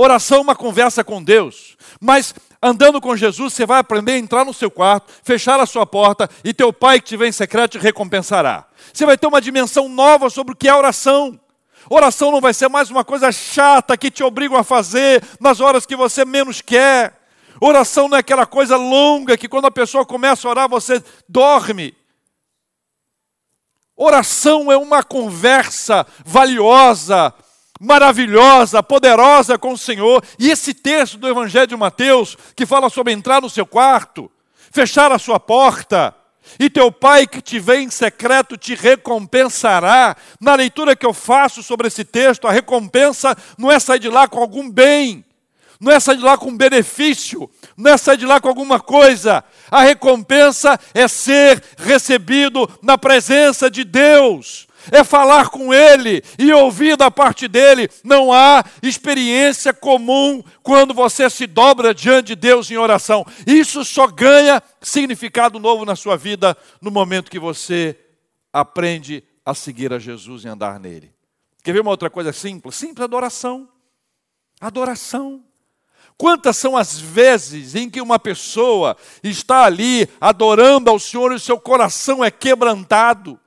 Oração 0.00 0.38
é 0.38 0.42
uma 0.42 0.54
conversa 0.54 1.02
com 1.02 1.20
Deus. 1.20 1.76
Mas 2.00 2.32
andando 2.62 3.00
com 3.00 3.16
Jesus, 3.16 3.52
você 3.52 3.66
vai 3.66 3.80
aprender 3.80 4.12
a 4.12 4.18
entrar 4.18 4.44
no 4.44 4.54
seu 4.54 4.70
quarto, 4.70 5.12
fechar 5.24 5.58
a 5.58 5.66
sua 5.66 5.84
porta 5.84 6.30
e 6.44 6.54
teu 6.54 6.72
pai 6.72 7.00
que 7.00 7.08
te 7.08 7.16
vem 7.16 7.30
em 7.30 7.32
secreto 7.32 7.72
te 7.72 7.78
recompensará. 7.78 8.64
Você 8.92 9.04
vai 9.04 9.18
ter 9.18 9.26
uma 9.26 9.40
dimensão 9.40 9.88
nova 9.88 10.30
sobre 10.30 10.52
o 10.52 10.56
que 10.56 10.68
é 10.68 10.74
oração. 10.74 11.38
Oração 11.90 12.30
não 12.30 12.40
vai 12.40 12.54
ser 12.54 12.68
mais 12.68 12.92
uma 12.92 13.04
coisa 13.04 13.32
chata 13.32 13.96
que 13.96 14.08
te 14.08 14.22
obrigam 14.22 14.56
a 14.56 14.62
fazer 14.62 15.20
nas 15.40 15.58
horas 15.58 15.84
que 15.84 15.96
você 15.96 16.24
menos 16.24 16.60
quer. 16.60 17.18
Oração 17.60 18.06
não 18.06 18.16
é 18.16 18.20
aquela 18.20 18.46
coisa 18.46 18.76
longa 18.76 19.36
que 19.36 19.48
quando 19.48 19.66
a 19.66 19.70
pessoa 19.70 20.06
começa 20.06 20.46
a 20.46 20.50
orar 20.52 20.68
você 20.68 21.02
dorme. 21.28 21.92
Oração 23.96 24.70
é 24.70 24.76
uma 24.76 25.02
conversa 25.02 26.06
valiosa, 26.24 27.34
maravilhosa, 27.78 28.82
poderosa 28.82 29.58
com 29.58 29.72
o 29.72 29.78
Senhor. 29.78 30.22
E 30.38 30.50
esse 30.50 30.74
texto 30.74 31.16
do 31.16 31.28
Evangelho 31.28 31.66
de 31.66 31.76
Mateus, 31.76 32.36
que 32.56 32.66
fala 32.66 32.90
sobre 32.90 33.12
entrar 33.12 33.40
no 33.40 33.50
seu 33.50 33.66
quarto, 33.66 34.30
fechar 34.70 35.12
a 35.12 35.18
sua 35.18 35.38
porta, 35.38 36.14
e 36.58 36.70
teu 36.70 36.90
pai 36.90 37.26
que 37.26 37.42
te 37.42 37.58
vê 37.58 37.80
em 37.80 37.90
secreto 37.90 38.56
te 38.56 38.74
recompensará. 38.74 40.16
Na 40.40 40.54
leitura 40.54 40.96
que 40.96 41.04
eu 41.04 41.12
faço 41.12 41.62
sobre 41.62 41.88
esse 41.88 42.04
texto, 42.04 42.46
a 42.46 42.52
recompensa 42.52 43.36
não 43.58 43.70
é 43.70 43.78
sair 43.78 43.98
de 43.98 44.08
lá 44.08 44.26
com 44.26 44.38
algum 44.38 44.70
bem, 44.70 45.24
não 45.80 45.92
é 45.92 46.00
sair 46.00 46.16
de 46.16 46.24
lá 46.24 46.38
com 46.38 46.56
benefício, 46.56 47.50
não 47.76 47.90
é 47.90 47.96
sair 47.96 48.16
de 48.16 48.26
lá 48.26 48.40
com 48.40 48.48
alguma 48.48 48.80
coisa. 48.80 49.44
A 49.70 49.82
recompensa 49.82 50.78
é 50.94 51.06
ser 51.06 51.62
recebido 51.76 52.68
na 52.82 52.96
presença 52.96 53.70
de 53.70 53.84
Deus 53.84 54.67
é 54.90 55.02
falar 55.04 55.48
com 55.50 55.72
Ele 55.72 56.22
e 56.38 56.52
ouvir 56.52 56.96
da 56.96 57.10
parte 57.10 57.48
dele. 57.48 57.88
Não 58.04 58.32
há 58.32 58.64
experiência 58.82 59.72
comum 59.72 60.42
quando 60.62 60.94
você 60.94 61.28
se 61.28 61.46
dobra 61.46 61.94
diante 61.94 62.28
de 62.28 62.36
Deus 62.36 62.70
em 62.70 62.76
oração. 62.76 63.26
Isso 63.46 63.84
só 63.84 64.06
ganha 64.06 64.62
significado 64.80 65.58
novo 65.58 65.84
na 65.84 65.96
sua 65.96 66.16
vida 66.16 66.56
no 66.80 66.90
momento 66.90 67.30
que 67.30 67.38
você 67.38 67.96
aprende 68.52 69.22
a 69.44 69.54
seguir 69.54 69.92
a 69.92 69.98
Jesus 69.98 70.44
e 70.44 70.48
andar 70.48 70.78
nele. 70.78 71.12
Quer 71.62 71.72
ver 71.72 71.80
uma 71.80 71.90
outra 71.90 72.10
coisa 72.10 72.32
simples? 72.32 72.76
Simples 72.76 73.04
adoração. 73.04 73.68
Adoração. 74.60 75.44
Quantas 76.16 76.56
são 76.56 76.76
as 76.76 76.98
vezes 76.98 77.76
em 77.76 77.88
que 77.88 78.00
uma 78.00 78.18
pessoa 78.18 78.96
está 79.22 79.64
ali 79.64 80.08
adorando 80.20 80.90
ao 80.90 80.98
Senhor 80.98 81.30
e 81.30 81.36
o 81.36 81.40
seu 81.40 81.60
coração 81.60 82.24
é 82.24 82.30
quebrantado? 82.30 83.38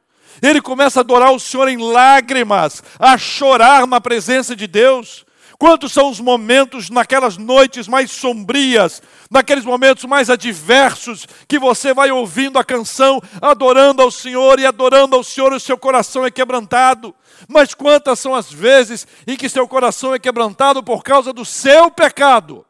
Ele 0.41 0.61
começa 0.61 0.99
a 0.99 1.01
adorar 1.01 1.31
o 1.31 1.39
Senhor 1.39 1.67
em 1.67 1.77
lágrimas, 1.77 2.83
a 2.99 3.17
chorar 3.17 3.87
na 3.87 3.99
presença 3.99 4.55
de 4.55 4.67
Deus. 4.67 5.25
Quantos 5.61 5.91
são 5.93 6.09
os 6.09 6.19
momentos 6.19 6.89
naquelas 6.89 7.37
noites 7.37 7.87
mais 7.87 8.09
sombrias, 8.09 8.99
naqueles 9.29 9.63
momentos 9.63 10.05
mais 10.05 10.27
adversos, 10.27 11.27
que 11.47 11.59
você 11.59 11.93
vai 11.93 12.09
ouvindo 12.09 12.57
a 12.57 12.63
canção, 12.63 13.21
adorando 13.39 14.01
ao 14.01 14.09
Senhor 14.09 14.59
e 14.59 14.65
adorando 14.65 15.15
ao 15.15 15.23
Senhor, 15.23 15.53
o 15.53 15.59
seu 15.59 15.77
coração 15.77 16.25
é 16.25 16.31
quebrantado. 16.31 17.13
Mas 17.47 17.75
quantas 17.75 18.19
são 18.19 18.33
as 18.33 18.51
vezes 18.51 19.07
em 19.27 19.35
que 19.35 19.47
seu 19.47 19.67
coração 19.67 20.15
é 20.15 20.19
quebrantado 20.19 20.81
por 20.81 21.03
causa 21.03 21.31
do 21.31 21.45
seu 21.45 21.91
pecado, 21.91 22.65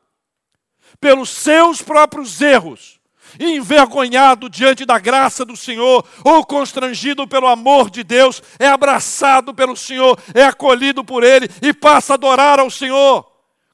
pelos 1.00 1.30
seus 1.30 1.82
próprios 1.82 2.42
erros, 2.42 3.01
envergonhado 3.40 4.50
diante 4.50 4.86
da 4.86 5.00
graça 5.00 5.46
do 5.46 5.56
Senhor, 5.56 6.06
ou 6.24 6.46
constrangido 6.46 7.28
pelo 7.28 7.48
amor 7.48 7.90
de 7.90 8.04
Deus, 8.04 8.42
é 8.60 8.68
abraçado 8.68 9.54
pelo 9.54 9.76
Senhor, 9.76 10.18
é 10.34 10.44
acolhido 10.44 11.04
por 11.04 11.24
Ele 11.24 11.48
e 11.62 11.74
passa 11.74 12.14
a 12.14 12.16
adorar 12.16 12.60
ao 12.60 12.70
Senhor. 12.70 13.30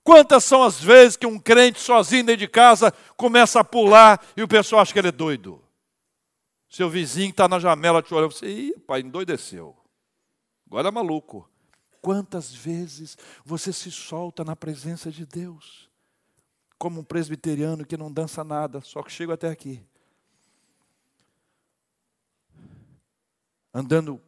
Quantas 0.07 0.45
são 0.45 0.63
as 0.63 0.79
vezes 0.79 1.17
que 1.17 1.27
um 1.27 1.37
crente 1.37 1.81
sozinho 1.81 2.23
dentro 2.23 2.39
de 2.39 2.47
casa 2.47 2.93
começa 3.17 3.59
a 3.59 3.63
pular 3.63 4.25
e 4.37 4.41
o 4.41 4.47
pessoal 4.47 4.81
acha 4.81 4.93
que 4.93 4.99
ele 4.99 5.09
é 5.09 5.11
doido? 5.11 5.61
Seu 6.69 6.89
vizinho 6.89 7.31
está 7.31 7.45
na 7.45 7.59
janela 7.59 8.01
te 8.01 8.13
olhando, 8.13 8.31
você, 8.31 8.47
ih, 8.47 8.79
pai, 8.87 9.01
endoideceu. 9.01 9.75
Agora 10.65 10.87
é 10.87 10.91
maluco. 10.91 11.49
Quantas 12.01 12.53
vezes 12.53 13.17
você 13.43 13.73
se 13.73 13.91
solta 13.91 14.45
na 14.45 14.55
presença 14.55 15.11
de 15.11 15.25
Deus? 15.25 15.86
Como 16.77 17.01
um 17.01 17.03
presbiteriano 17.03 17.85
que 17.85 17.97
não 17.97 18.11
dança 18.11 18.43
nada, 18.43 18.81
só 18.81 19.01
que 19.01 19.11
chego 19.11 19.31
até 19.31 19.49
aqui. 19.49 19.83
Andando, 23.73 24.21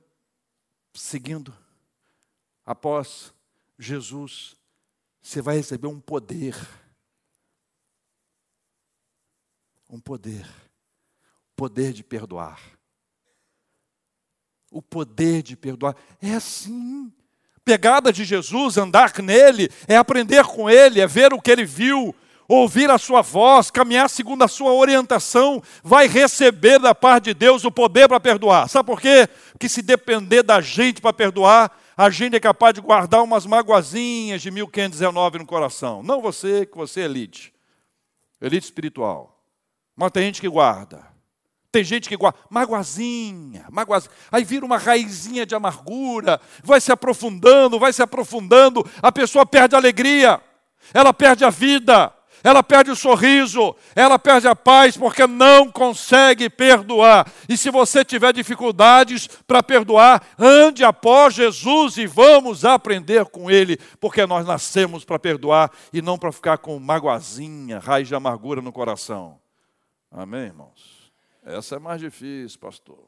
seguindo, 0.94 1.56
após 2.66 3.34
Jesus, 3.78 4.56
você 5.22 5.42
vai 5.42 5.58
receber 5.58 5.88
um 5.88 6.00
poder. 6.00 6.56
Um 9.90 10.00
poder. 10.00 10.48
Poder 11.56 11.94
de 11.94 12.04
perdoar. 12.04 12.60
O 14.72 14.82
poder 14.82 15.42
de 15.42 15.56
perdoar. 15.56 15.96
É 16.22 16.36
assim. 16.36 17.12
Pegada 17.66 18.12
de 18.12 18.24
Jesus, 18.24 18.78
andar 18.78 19.14
nele, 19.20 19.70
é 19.88 19.96
aprender 19.96 20.44
com 20.46 20.70
ele, 20.70 21.00
é 21.00 21.06
ver 21.06 21.34
o 21.34 21.42
que 21.42 21.52
ele 21.52 21.66
viu, 21.66 22.16
ouvir 22.50 22.90
a 22.90 22.98
sua 22.98 23.22
voz, 23.22 23.70
caminhar 23.70 24.10
segundo 24.10 24.44
a 24.44 24.48
sua 24.48 24.74
orientação, 24.74 25.62
vai 25.84 26.08
receber 26.08 26.80
da 26.80 26.96
parte 26.96 27.26
de 27.26 27.36
Deus 27.36 27.64
o 27.64 27.72
poder 27.72 28.10
para 28.10 28.20
perdoar. 28.20 28.68
Sabe 28.68 28.88
por 28.88 29.00
quê? 29.00 29.30
Porque 29.52 29.70
se 29.70 29.84
depender 29.84 30.42
da 30.42 30.60
gente 30.60 31.00
para 31.00 31.14
perdoar, 31.14 31.72
a 31.96 32.10
gente 32.10 32.36
é 32.36 32.40
capaz 32.40 32.74
de 32.74 32.82
guardar 32.82 33.22
umas 33.22 33.46
magoazinhas 33.46 34.42
de 34.42 34.50
1519 34.50 35.38
no 35.38 35.46
coração. 35.46 36.02
Não 36.02 36.22
você, 36.22 36.66
que 36.66 36.76
você 36.76 37.02
é 37.02 37.06
elite. 37.06 37.54
Elite 38.42 38.66
espiritual. 38.66 39.40
Mas 39.96 40.12
tem 40.12 40.24
gente 40.24 40.42
que 40.42 40.50
guarda. 40.50 41.08
Tem 41.72 41.84
gente 41.84 42.10
que 42.10 42.18
guarda, 42.18 42.40
magoazinha, 42.50 43.68
magoazinha. 43.70 44.12
Aí 44.32 44.44
vira 44.44 44.66
uma 44.66 44.78
raizinha 44.80 45.46
de 45.46 45.54
amargura, 45.54 46.42
vai 46.64 46.82
se 46.82 46.92
aprofundando, 46.92 47.78
vai 47.78 47.94
se 47.94 48.02
aprofundando, 48.02 48.84
a 49.04 49.12
pessoa 49.12 49.46
perde 49.46 49.76
a 49.76 49.78
alegria, 49.78 50.42
ela 50.92 51.14
perde 51.14 51.46
a 51.46 51.52
vida, 51.52 52.12
ela 52.44 52.64
perde 52.64 52.92
o 52.92 52.96
sorriso, 52.96 53.76
ela 53.96 54.18
perde 54.18 54.48
a 54.48 54.56
paz 54.56 54.96
porque 54.96 55.26
não 55.28 55.70
consegue 55.72 56.50
perdoar. 56.50 57.32
E 57.48 57.58
se 57.58 57.70
você 57.70 58.04
tiver 58.04 58.34
dificuldades 58.34 59.28
para 59.48 59.62
perdoar, 59.62 60.24
ande 60.38 60.84
após 60.84 61.34
Jesus 61.34 61.98
e 61.98 62.06
vamos 62.08 62.66
aprender 62.66 63.26
com 63.26 63.50
Ele, 63.50 63.78
porque 64.00 64.26
nós 64.26 64.46
nascemos 64.46 65.04
para 65.04 65.20
perdoar 65.20 65.72
e 65.92 66.02
não 66.02 66.18
para 66.18 66.32
ficar 66.32 66.58
com 66.58 66.80
magoazinha, 66.80 67.80
raiz 67.80 68.08
de 68.08 68.16
amargura 68.16 68.62
no 68.62 68.72
coração. 68.72 69.40
Amém, 70.12 70.46
irmãos? 70.46 71.12
Essa 71.44 71.76
é 71.76 71.80
mais 71.80 72.02
difícil, 72.02 72.60
pastor. 72.60 73.08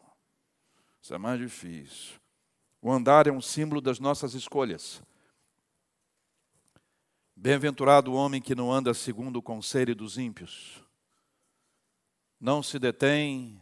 Essa 1.03 1.15
é 1.15 1.17
mais 1.17 1.39
difícil. 1.39 2.19
O 2.81 2.91
andar 2.91 3.27
é 3.27 3.31
um 3.31 3.41
símbolo 3.41 3.81
das 3.81 3.99
nossas 3.99 4.33
escolhas. 4.33 5.01
Bem-aventurado 7.43 8.11
o 8.11 8.13
homem 8.13 8.39
que 8.39 8.53
não 8.53 8.71
anda 8.71 8.93
segundo 8.93 9.37
o 9.37 9.41
conselho 9.41 9.95
dos 9.95 10.15
ímpios, 10.15 10.79
não 12.39 12.61
se 12.61 12.77
detém 12.77 13.59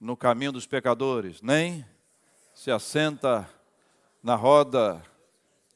no 0.00 0.16
caminho 0.16 0.52
dos 0.52 0.66
pecadores, 0.66 1.42
nem 1.42 1.84
se 2.54 2.70
assenta 2.70 3.46
na 4.22 4.34
roda 4.34 5.02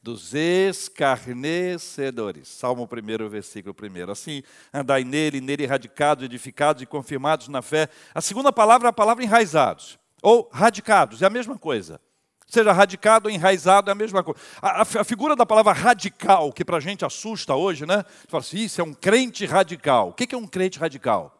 dos 0.02 0.33
escarnecedores. 0.33 2.49
Salmo 2.49 2.88
1, 2.90 3.28
versículo 3.28 3.76
1. 3.78 4.11
Assim, 4.11 4.42
andai 4.73 5.04
nele, 5.04 5.38
nele 5.38 5.66
radicados, 5.66 6.25
edificados 6.25 6.83
e 6.83 6.87
confirmados 6.87 7.49
na 7.49 7.61
fé. 7.61 7.90
A 8.14 8.23
segunda 8.23 8.50
palavra 8.50 8.88
é 8.88 8.90
a 8.90 8.95
palavra 8.95 9.23
enraizados, 9.23 9.99
ou 10.23 10.49
radicados, 10.50 11.21
é 11.21 11.26
a 11.26 11.30
mesma 11.30 11.59
coisa. 11.59 12.00
Seja 12.50 12.73
radicado 12.73 13.28
ou 13.28 13.35
enraizado 13.35 13.90
é 13.90 13.92
a 13.92 13.95
mesma 13.95 14.25
coisa. 14.25 14.40
A, 14.61 14.83
a, 14.83 15.04
figura 15.04 15.37
da 15.37 15.47
palavra 15.47 15.73
radical, 15.73 16.52
que 16.52 16.64
para 16.64 16.78
a 16.78 16.80
gente 16.80 17.04
assusta 17.04 17.54
hoje, 17.54 17.87
né? 17.87 18.02
Você 18.02 18.26
fala 18.26 18.42
assim, 18.42 18.59
isso 18.59 18.80
é 18.80 18.85
um 18.85 18.92
crente 18.92 19.47
radical. 19.47 20.09
O 20.09 20.12
que 20.12 20.35
é 20.35 20.37
um 20.37 20.49
crente 20.49 20.76
radical? 20.76 21.33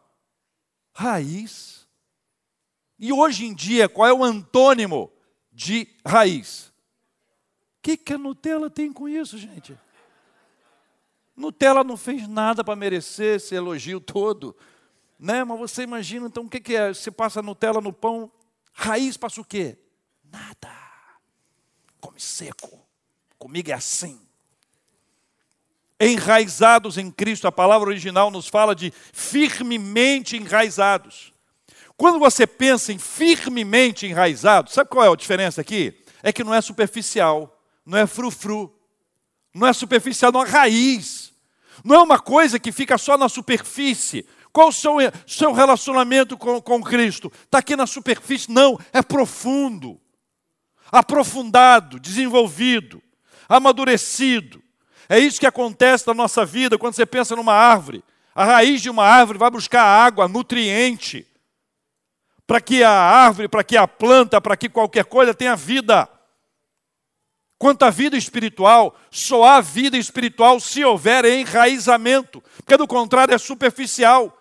Raiz. 0.93 1.85
E 2.97 3.11
hoje 3.11 3.45
em 3.45 3.53
dia, 3.53 3.89
qual 3.89 4.07
é 4.07 4.13
o 4.13 4.23
antônimo 4.23 5.11
de 5.51 5.85
raiz? 6.07 6.67
O 7.79 7.81
que, 7.81 7.97
que 7.97 8.13
a 8.13 8.17
Nutella 8.17 8.69
tem 8.69 8.93
com 8.93 9.09
isso, 9.09 9.37
gente? 9.37 9.77
Nutella 11.35 11.83
não 11.83 11.97
fez 11.97 12.25
nada 12.25 12.63
para 12.63 12.75
merecer 12.75 13.35
esse 13.35 13.53
elogio 13.53 13.99
todo. 13.99 14.55
Né? 15.19 15.43
Mas 15.43 15.59
você 15.59 15.83
imagina, 15.83 16.27
então, 16.27 16.45
o 16.45 16.49
que, 16.49 16.61
que 16.61 16.73
é? 16.73 16.93
Você 16.93 17.11
passa 17.11 17.41
Nutella 17.41 17.81
no 17.81 17.91
pão, 17.91 18.31
raiz 18.71 19.17
passa 19.17 19.41
o 19.41 19.45
quê? 19.45 19.77
Nada 20.23 20.90
come 22.01 22.19
seco. 22.19 22.85
Comigo 23.37 23.69
é 23.69 23.73
assim. 23.73 24.19
Enraizados 25.99 26.97
em 26.97 27.11
Cristo, 27.11 27.47
a 27.47 27.51
palavra 27.51 27.87
original 27.87 28.31
nos 28.31 28.47
fala 28.47 28.75
de 28.75 28.91
firmemente 29.13 30.35
enraizados. 30.35 31.31
Quando 31.95 32.17
você 32.17 32.47
pensa 32.47 32.91
em 32.91 32.97
firmemente 32.97 34.07
enraizado, 34.07 34.71
sabe 34.71 34.89
qual 34.89 35.05
é 35.05 35.09
a 35.09 35.15
diferença 35.15 35.61
aqui? 35.61 36.03
É 36.23 36.33
que 36.33 36.43
não 36.43 36.53
é 36.53 36.59
superficial, 36.59 37.61
não 37.85 37.99
é 37.99 38.07
frufru, 38.07 38.75
não 39.53 39.67
é 39.67 39.73
superficial, 39.73 40.31
não 40.31 40.43
é 40.43 40.49
raiz. 40.49 41.31
Não 41.83 41.95
é 41.95 41.99
uma 41.99 42.19
coisa 42.19 42.59
que 42.59 42.71
fica 42.71 42.97
só 42.97 43.17
na 43.17 43.29
superfície. 43.29 44.25
Qual 44.51 44.69
o 44.69 44.73
seu, 44.73 44.95
seu 45.27 45.51
relacionamento 45.51 46.35
com, 46.37 46.59
com 46.59 46.81
Cristo? 46.81 47.31
Está 47.43 47.59
aqui 47.59 47.75
na 47.75 47.85
superfície? 47.85 48.51
Não, 48.51 48.79
é 48.91 49.03
profundo 49.03 50.00
aprofundado, 50.91 51.99
desenvolvido, 51.99 53.01
amadurecido. 53.47 54.61
É 55.07 55.17
isso 55.17 55.39
que 55.39 55.47
acontece 55.47 56.07
na 56.07 56.13
nossa 56.13 56.45
vida 56.45 56.77
quando 56.77 56.95
você 56.95 57.05
pensa 57.05 57.35
numa 57.35 57.53
árvore. 57.53 58.03
A 58.33 58.45
raiz 58.45 58.81
de 58.81 58.89
uma 58.89 59.05
árvore 59.05 59.37
vai 59.37 59.49
buscar 59.49 59.83
água, 59.83 60.27
nutriente, 60.27 61.27
para 62.47 62.61
que 62.61 62.83
a 62.83 62.91
árvore, 62.91 63.47
para 63.47 63.63
que 63.63 63.77
a 63.77 63.87
planta, 63.87 64.41
para 64.41 64.57
que 64.57 64.69
qualquer 64.69 65.05
coisa 65.05 65.33
tenha 65.33 65.55
vida. 65.55 66.09
Quanto 67.57 67.83
à 67.83 67.89
vida 67.89 68.17
espiritual, 68.17 68.97
só 69.11 69.43
há 69.43 69.61
vida 69.61 69.97
espiritual 69.97 70.59
se 70.59 70.83
houver 70.83 71.25
enraizamento, 71.25 72.41
porque 72.57 72.75
do 72.75 72.87
contrário 72.87 73.35
é 73.35 73.37
superficial. 73.37 74.37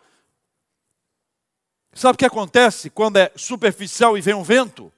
Sabe 1.93 2.15
o 2.15 2.19
que 2.19 2.25
acontece 2.25 2.89
quando 2.89 3.19
é 3.19 3.33
superficial 3.37 4.17
e 4.17 4.21
vem 4.21 4.35
um 4.35 4.43
vento? 4.43 4.93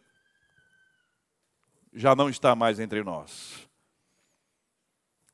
Já 1.93 2.15
não 2.15 2.29
está 2.29 2.55
mais 2.55 2.81
entre 2.81 3.03
nós. 3.03 3.69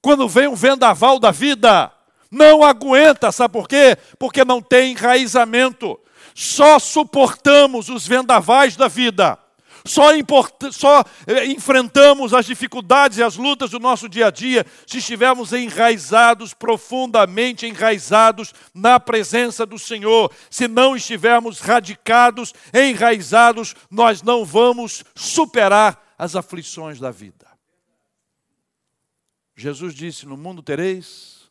Quando 0.01 0.29
vem 0.29 0.49
um 0.49 0.55
vendaval 0.55 1.19
da 1.19 1.31
vida, 1.31 1.93
não 2.31 2.63
aguenta, 2.63 3.33
sabe 3.33 3.53
por 3.53 3.69
quê? 3.69 3.97
Porque 4.19 4.45
não 4.45 4.61
tem 4.61 4.93
enraizamento. 4.93 5.99
Só 6.35 6.79
suportamos 6.79 7.89
os 7.89 8.07
vendavais 8.07 8.77
da 8.77 8.89
vida. 8.89 9.39
Só, 9.85 10.11
só 10.71 11.05
eh, 11.27 11.47
enfrentamos 11.47 12.35
as 12.35 12.45
dificuldades 12.45 13.19
e 13.19 13.23
as 13.23 13.37
lutas 13.37 13.71
do 13.71 13.79
nosso 13.79 14.09
dia 14.09 14.27
a 14.27 14.31
dia 14.31 14.67
se 14.87 14.99
estivermos 14.99 15.53
enraizados, 15.53 16.53
profundamente 16.53 17.67
enraizados 17.67 18.53
na 18.75 19.01
presença 19.01 19.65
do 19.65 19.79
Senhor. 19.79 20.31
Se 20.51 20.69
não 20.69 20.95
estivermos 20.95 21.61
radicados, 21.61 22.53
enraizados, 22.75 23.75
nós 23.91 24.23
não 24.23 24.45
vamos 24.45 25.05
superar 25.15 26.08
as 26.19 26.35
aflições 26.35 26.99
da 26.99 27.13
vida. 27.13 27.47
Jesus 29.55 29.95
disse: 29.95 30.27
No 30.27 30.37
mundo 30.37 30.63
tereis 30.63 31.49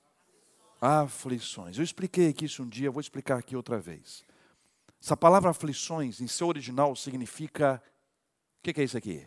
aflições. 0.82 1.77
Eu 1.77 1.84
expliquei 1.84 2.30
aqui 2.30 2.45
isso 2.45 2.62
um 2.62 2.67
dia, 2.67 2.91
vou 2.91 3.01
explicar 3.01 3.38
aqui 3.38 3.56
outra 3.56 3.80
vez. 3.80 4.25
Essa 5.01 5.15
palavra 5.15 5.49
aflições, 5.49 6.19
em 6.19 6.27
seu 6.27 6.47
original, 6.47 6.95
significa. 6.95 7.82
O 8.60 8.73
que 8.73 8.82
é 8.82 8.84
isso 8.84 8.97
aqui? 8.97 9.25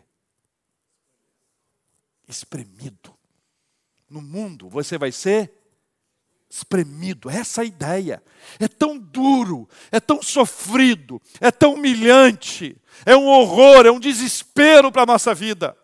Espremido. 2.27 3.17
No 4.07 4.21
mundo 4.21 4.69
você 4.69 4.97
vai 4.97 5.11
ser 5.11 5.60
espremido. 6.51 7.29
Essa 7.29 7.61
é 7.61 7.63
a 7.63 7.67
ideia. 7.67 8.23
É 8.59 8.67
tão 8.67 8.97
duro, 8.97 9.67
é 9.91 9.99
tão 9.99 10.21
sofrido, 10.21 11.21
é 11.39 11.49
tão 11.49 11.75
humilhante, 11.75 12.75
é 13.05 13.15
um 13.15 13.27
horror, 13.27 13.85
é 13.85 13.91
um 13.91 13.99
desespero 13.99 14.91
para 14.91 15.03
a 15.03 15.05
nossa 15.05 15.33
vida. 15.33 15.77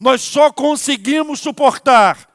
Nós 0.00 0.20
só 0.20 0.50
conseguimos 0.50 1.38
suportar 1.40 2.28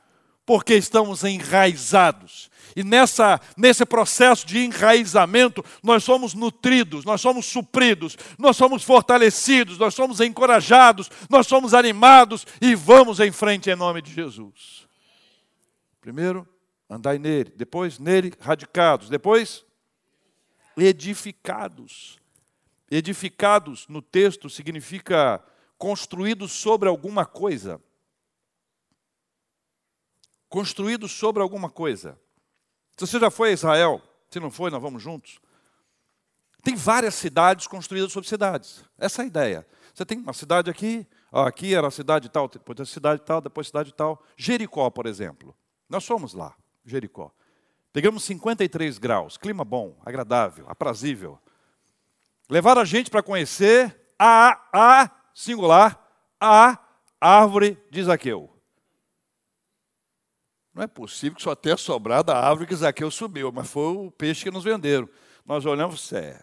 porque 0.46 0.76
estamos 0.76 1.26
enraizados. 1.26 2.50
E 2.74 2.84
nessa, 2.84 3.42
nesse 3.58 3.86
processo 3.86 4.46
de 4.46 4.60
enraizamento, 4.60 5.66
nós 5.84 6.04
somos 6.04 6.34
nutridos, 6.34 7.04
nós 7.04 7.20
somos 7.20 7.46
supridos, 7.48 8.16
nós 8.38 8.56
somos 8.56 8.84
fortalecidos, 8.84 9.78
nós 9.78 9.94
somos 9.94 10.22
encorajados, 10.22 11.10
nós 11.30 11.48
somos 11.48 11.74
animados 11.74 12.46
e 12.62 12.76
vamos 12.76 13.20
em 13.20 13.32
frente 13.32 13.70
em 13.70 13.76
nome 13.76 14.02
de 14.02 14.14
Jesus. 14.14 14.88
Primeiro, 16.00 16.48
andai 16.90 17.20
nele, 17.20 17.52
depois 17.56 18.00
nele 18.00 18.34
radicados, 18.40 19.10
depois 19.10 19.66
edificados. 20.76 22.20
Edificados 22.90 23.88
no 23.88 24.02
texto 24.02 24.50
significa 24.50 25.44
construídos 25.78 26.52
sobre 26.52 26.88
alguma 26.88 27.26
coisa. 27.26 27.82
Construídos 30.48 31.12
sobre 31.12 31.42
alguma 31.42 31.70
coisa. 31.70 32.18
Se 32.96 33.06
você 33.06 33.20
já 33.20 33.30
foi 33.30 33.50
a 33.50 33.54
Israel, 33.54 34.02
se 34.30 34.40
não 34.40 34.50
foi, 34.50 34.72
nós 34.72 34.82
vamos 34.82 35.04
juntos. 35.04 35.40
Tem 36.64 36.76
várias 36.76 37.16
cidades 37.16 37.68
construídas 37.68 38.12
sobre 38.12 38.30
cidades. 38.30 38.84
Essa 38.98 39.22
é 39.22 39.24
a 39.24 39.28
ideia. 39.28 39.68
Você 39.94 40.06
tem 40.06 40.18
uma 40.20 40.34
cidade 40.34 40.70
aqui, 40.70 41.06
aqui 41.32 41.76
era 41.76 41.88
a 41.88 41.92
cidade 41.92 42.30
tal, 42.30 42.48
depois 42.48 42.80
a 42.80 42.86
cidade 42.86 43.22
tal, 43.24 43.42
depois 43.42 43.68
a 43.68 43.70
cidade 43.70 43.94
tal. 43.94 44.24
Jericó, 44.38 44.90
por 44.90 45.06
exemplo. 45.06 45.56
Nós 45.90 46.06
fomos 46.06 46.34
lá. 46.34 46.56
Jericó. 46.88 47.32
Pegamos 47.92 48.24
53 48.24 48.98
graus, 48.98 49.38
clima 49.38 49.66
bom, 49.66 50.00
agradável, 50.06 50.66
aprazível. 50.70 51.40
Levaram 52.50 52.82
a 52.82 52.86
gente 52.86 53.10
para 53.10 53.24
conhecer 53.24 53.96
a, 54.18 54.60
a, 54.72 55.12
singular, 55.34 56.00
a 56.40 56.80
árvore 57.20 57.78
de 57.92 58.04
Zaqueu. 58.04 58.50
Não 60.74 60.84
é 60.84 60.88
possível 60.88 61.36
que 61.36 61.42
só 61.42 61.56
tenha 61.56 61.76
sobrado 61.76 62.32
a 62.32 62.40
árvore 62.40 62.68
que 62.68 62.76
Zaqueu 62.76 63.10
subiu, 63.10 63.52
mas 63.52 63.70
foi 63.70 63.98
o 63.98 64.12
peixe 64.12 64.44
que 64.44 64.52
nos 64.52 64.64
venderam. 64.64 65.10
Nós 65.46 65.66
olhamos, 65.66 66.14
é. 66.14 66.40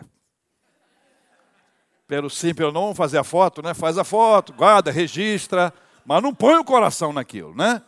Pelo 2.07 2.29
sim, 2.29 2.53
pelo 2.53 2.73
não, 2.73 2.95
fazer 2.95 3.19
a 3.19 3.25
foto, 3.25 3.63
né? 3.63 3.73
Faz 3.73 3.97
a 3.97 4.05
foto, 4.05 4.53
guarda, 4.53 4.91
registra, 4.91 5.73
mas 6.05 6.23
não 6.23 6.35
põe 6.35 6.57
o 6.57 6.65
coração 6.65 7.13
naquilo, 7.13 7.55
né? 7.55 7.81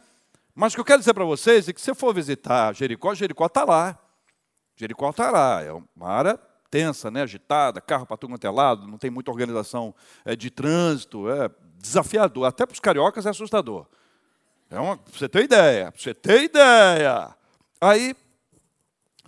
Mas 0.59 0.73
o 0.73 0.77
que 0.77 0.81
eu 0.81 0.85
quero 0.87 1.01
dizer 1.01 1.13
para 1.13 1.27
vocês 1.27 1.69
é 1.69 1.73
que 1.75 1.79
se 1.79 1.85
você 1.85 1.95
for 1.95 2.15
visitar 2.15 2.75
Jericó, 2.75 3.15
Jericó 3.15 3.45
está 3.45 3.63
lá. 3.63 3.99
Jericó 4.75 5.11
está 5.11 5.31
lá. 5.31 5.63
É 5.63 5.71
uma 5.71 6.09
área 6.09 6.41
tensa, 6.71 7.11
né, 7.11 7.23
agitada, 7.23 7.79
carro 7.79 8.07
para 8.07 8.17
tudo 8.17 8.31
quanto 8.31 8.47
é 8.47 8.51
lado, 8.51 8.89
não 8.89 8.97
tem 8.97 9.11
muita 9.11 9.31
organização 9.31 9.95
é, 10.25 10.35
de 10.35 10.51
trânsito, 10.51 11.31
é 11.31 11.51
desafiador. 11.77 12.47
Até 12.47 12.65
para 12.65 12.73
os 12.73 12.81
cariocas 12.81 13.27
é 13.27 13.31
assustador. 13.31 13.87
É 14.71 14.81
uma, 14.81 14.99
você 15.13 15.29
ter 15.29 15.45
ideia, 15.45 15.93
você 15.95 16.15
ter 16.15 16.45
ideia. 16.45 17.37
Aí 17.79 18.17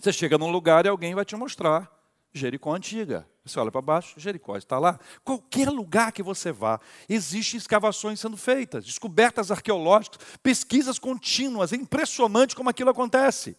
você 0.00 0.10
chega 0.12 0.38
num 0.38 0.50
lugar 0.50 0.86
e 0.86 0.88
alguém 0.88 1.14
vai 1.14 1.26
te 1.26 1.36
mostrar 1.36 1.90
Jericó 2.32 2.74
antiga. 2.74 3.26
Você 3.48 3.58
olha 3.58 3.72
para 3.72 3.80
baixo, 3.80 4.20
Jericó 4.20 4.56
está 4.56 4.78
lá. 4.78 4.98
Qualquer 5.24 5.70
lugar 5.70 6.12
que 6.12 6.22
você 6.22 6.52
vá, 6.52 6.80
existem 7.08 7.58
escavações 7.58 8.20
sendo 8.20 8.36
feitas, 8.36 8.84
descobertas 8.84 9.50
arqueológicas, 9.50 10.20
pesquisas 10.42 10.98
contínuas. 10.98 11.72
É 11.72 11.76
impressionante 11.76 12.54
como 12.54 12.70
aquilo 12.70 12.90
acontece. 12.90 13.56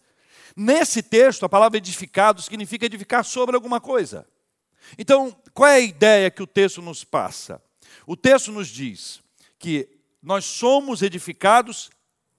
Nesse 0.56 1.02
texto, 1.02 1.44
a 1.44 1.48
palavra 1.48 1.78
edificado 1.78 2.40
significa 2.42 2.86
edificar 2.86 3.24
sobre 3.24 3.54
alguma 3.54 3.80
coisa. 3.80 4.26
Então, 4.98 5.36
qual 5.52 5.68
é 5.68 5.76
a 5.76 5.80
ideia 5.80 6.30
que 6.30 6.42
o 6.42 6.46
texto 6.46 6.82
nos 6.82 7.04
passa? 7.04 7.62
O 8.06 8.16
texto 8.16 8.50
nos 8.50 8.68
diz 8.68 9.20
que 9.58 9.88
nós 10.22 10.44
somos 10.44 11.02
edificados 11.02 11.90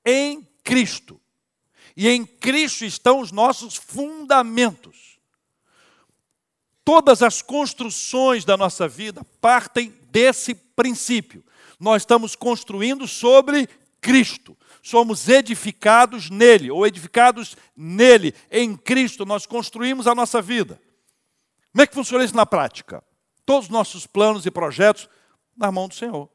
em 0.06 0.48
Cristo. 0.64 1.20
E 1.96 2.08
em 2.08 2.26
Cristo 2.26 2.86
estão 2.86 3.20
os 3.20 3.32
nossos 3.32 3.76
fundamentos. 3.76 5.11
Todas 6.94 7.24
as 7.24 7.42
construções 7.42 8.44
da 8.44 8.58
nossa 8.58 8.86
vida 8.86 9.26
partem 9.40 9.94
desse 10.12 10.54
princípio. 10.54 11.42
Nós 11.80 12.02
estamos 12.02 12.36
construindo 12.36 13.08
sobre 13.08 13.70
Cristo. 14.02 14.58
Somos 14.84 15.30
edificados 15.30 16.30
nele, 16.30 16.70
ou 16.70 16.86
edificados 16.86 17.56
nele, 17.78 18.36
em 18.52 18.76
Cristo, 18.76 19.26
nós 19.26 19.46
construímos 19.46 20.06
a 20.06 20.14
nossa 20.14 20.42
vida. 20.42 20.82
Como 21.72 21.82
é 21.82 21.88
que 21.88 21.96
funciona 21.96 22.26
isso 22.26 22.36
na 22.36 22.46
prática? 22.46 23.02
Todos 23.46 23.68
os 23.68 23.72
nossos 23.72 24.06
planos 24.06 24.46
e 24.46 24.52
projetos 24.52 25.08
na 25.56 25.72
mão 25.72 25.88
do 25.88 25.96
Senhor. 25.96 26.28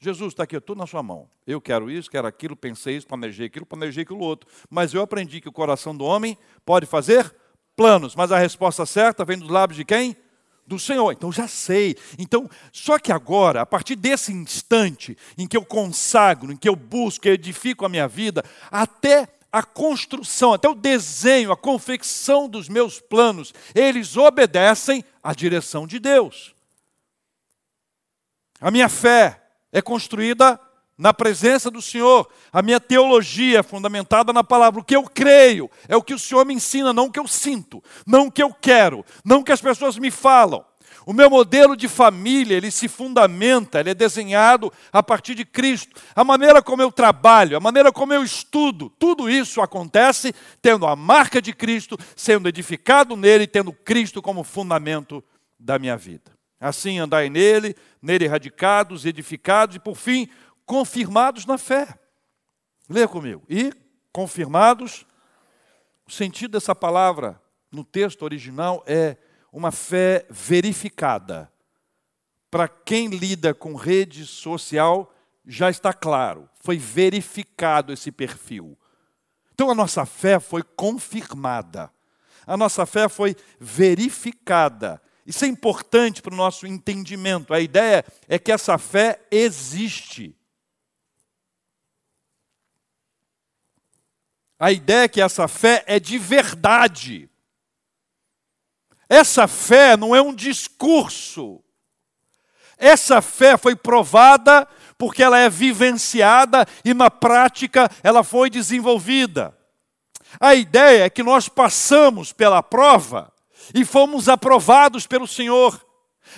Jesus 0.00 0.32
está 0.32 0.44
aqui, 0.44 0.58
tudo 0.58 0.78
na 0.78 0.86
sua 0.86 1.02
mão. 1.02 1.28
Eu 1.46 1.60
quero 1.60 1.90
isso, 1.90 2.10
quero 2.10 2.26
aquilo, 2.26 2.56
pensei 2.56 2.96
isso, 2.96 3.06
planejei 3.06 3.44
aquilo, 3.44 3.66
planejei 3.66 4.04
aquilo 4.04 4.20
outro. 4.20 4.48
Mas 4.70 4.94
eu 4.94 5.02
aprendi 5.02 5.38
que 5.38 5.50
o 5.50 5.52
coração 5.52 5.94
do 5.94 6.02
homem 6.02 6.38
pode 6.64 6.86
fazer 6.86 7.41
planos, 7.82 8.14
mas 8.14 8.30
a 8.30 8.38
resposta 8.38 8.86
certa 8.86 9.24
vem 9.24 9.36
dos 9.36 9.50
lábios 9.50 9.76
de 9.76 9.84
quem? 9.84 10.16
Do 10.64 10.78
Senhor. 10.78 11.10
Então 11.10 11.32
já 11.32 11.48
sei. 11.48 11.96
Então, 12.16 12.48
só 12.72 12.96
que 12.96 13.10
agora, 13.10 13.60
a 13.60 13.66
partir 13.66 13.96
desse 13.96 14.32
instante 14.32 15.18
em 15.36 15.48
que 15.48 15.56
eu 15.56 15.64
consagro, 15.64 16.52
em 16.52 16.56
que 16.56 16.68
eu 16.68 16.76
busco, 16.76 17.26
eu 17.26 17.34
edifico 17.34 17.84
a 17.84 17.88
minha 17.88 18.06
vida, 18.06 18.44
até 18.70 19.26
a 19.50 19.64
construção, 19.64 20.52
até 20.52 20.68
o 20.68 20.76
desenho, 20.76 21.50
a 21.50 21.56
confecção 21.56 22.48
dos 22.48 22.68
meus 22.68 23.00
planos, 23.00 23.52
eles 23.74 24.16
obedecem 24.16 25.04
à 25.20 25.34
direção 25.34 25.84
de 25.84 25.98
Deus. 25.98 26.54
A 28.60 28.70
minha 28.70 28.88
fé 28.88 29.42
é 29.72 29.82
construída 29.82 30.60
na 31.02 31.12
presença 31.12 31.68
do 31.68 31.82
Senhor. 31.82 32.28
A 32.52 32.62
minha 32.62 32.78
teologia 32.78 33.58
é 33.58 33.62
fundamentada 33.62 34.32
na 34.32 34.44
palavra. 34.44 34.80
O 34.80 34.84
que 34.84 34.94
eu 34.94 35.02
creio 35.02 35.68
é 35.88 35.96
o 35.96 36.02
que 36.02 36.14
o 36.14 36.18
Senhor 36.18 36.46
me 36.46 36.54
ensina, 36.54 36.92
não 36.92 37.06
o 37.06 37.10
que 37.10 37.18
eu 37.18 37.26
sinto, 37.26 37.82
não 38.06 38.28
o 38.28 38.30
que 38.30 38.40
eu 38.40 38.54
quero, 38.54 39.04
não 39.24 39.40
o 39.40 39.44
que 39.44 39.50
as 39.50 39.60
pessoas 39.60 39.98
me 39.98 40.12
falam. 40.12 40.64
O 41.04 41.12
meu 41.12 41.28
modelo 41.28 41.74
de 41.74 41.88
família, 41.88 42.56
ele 42.56 42.70
se 42.70 42.86
fundamenta, 42.86 43.80
ele 43.80 43.90
é 43.90 43.94
desenhado 43.94 44.72
a 44.92 45.02
partir 45.02 45.34
de 45.34 45.44
Cristo. 45.44 46.00
A 46.14 46.22
maneira 46.22 46.62
como 46.62 46.80
eu 46.80 46.92
trabalho, 46.92 47.56
a 47.56 47.60
maneira 47.60 47.90
como 47.90 48.12
eu 48.12 48.22
estudo, 48.22 48.88
tudo 48.88 49.28
isso 49.28 49.60
acontece 49.60 50.32
tendo 50.60 50.86
a 50.86 50.94
marca 50.94 51.42
de 51.42 51.52
Cristo, 51.52 51.98
sendo 52.14 52.48
edificado 52.48 53.16
nele, 53.16 53.48
tendo 53.48 53.72
Cristo 53.72 54.22
como 54.22 54.44
fundamento 54.44 55.24
da 55.58 55.80
minha 55.80 55.96
vida. 55.96 56.30
Assim 56.60 57.00
andai 57.00 57.28
nele, 57.28 57.74
nele 58.00 58.28
radicados, 58.28 59.04
edificados 59.04 59.74
e, 59.74 59.80
por 59.80 59.96
fim, 59.96 60.28
confirmados 60.72 61.44
na 61.44 61.58
fé. 61.58 61.86
Leia 62.88 63.06
comigo. 63.06 63.42
E 63.46 63.74
confirmados, 64.10 65.04
o 66.08 66.10
sentido 66.10 66.52
dessa 66.52 66.74
palavra 66.74 67.38
no 67.70 67.84
texto 67.84 68.22
original 68.22 68.82
é 68.86 69.18
uma 69.52 69.70
fé 69.70 70.24
verificada. 70.30 71.52
Para 72.50 72.68
quem 72.68 73.08
lida 73.08 73.52
com 73.52 73.74
rede 73.74 74.24
social, 74.24 75.14
já 75.44 75.68
está 75.68 75.92
claro, 75.92 76.48
foi 76.58 76.78
verificado 76.78 77.92
esse 77.92 78.10
perfil. 78.10 78.74
Então 79.52 79.70
a 79.70 79.74
nossa 79.74 80.06
fé 80.06 80.40
foi 80.40 80.62
confirmada. 80.62 81.92
A 82.46 82.56
nossa 82.56 82.86
fé 82.86 83.10
foi 83.10 83.36
verificada. 83.60 85.02
Isso 85.26 85.44
é 85.44 85.48
importante 85.48 86.22
para 86.22 86.32
o 86.32 86.36
nosso 86.36 86.66
entendimento. 86.66 87.52
A 87.52 87.60
ideia 87.60 88.02
é 88.26 88.38
que 88.38 88.50
essa 88.50 88.78
fé 88.78 89.20
existe. 89.30 90.34
A 94.62 94.70
ideia 94.70 95.06
é 95.06 95.08
que 95.08 95.20
essa 95.20 95.48
fé 95.48 95.82
é 95.88 95.98
de 95.98 96.16
verdade. 96.18 97.28
Essa 99.08 99.48
fé 99.48 99.96
não 99.96 100.14
é 100.14 100.22
um 100.22 100.32
discurso. 100.32 101.60
Essa 102.78 103.20
fé 103.20 103.56
foi 103.56 103.74
provada 103.74 104.68
porque 104.96 105.20
ela 105.20 105.36
é 105.36 105.50
vivenciada 105.50 106.64
e 106.84 106.94
na 106.94 107.10
prática 107.10 107.90
ela 108.04 108.22
foi 108.22 108.48
desenvolvida. 108.48 109.52
A 110.38 110.54
ideia 110.54 111.06
é 111.06 111.10
que 111.10 111.24
nós 111.24 111.48
passamos 111.48 112.32
pela 112.32 112.62
prova 112.62 113.32
e 113.74 113.84
fomos 113.84 114.28
aprovados 114.28 115.08
pelo 115.08 115.26
Senhor. 115.26 115.84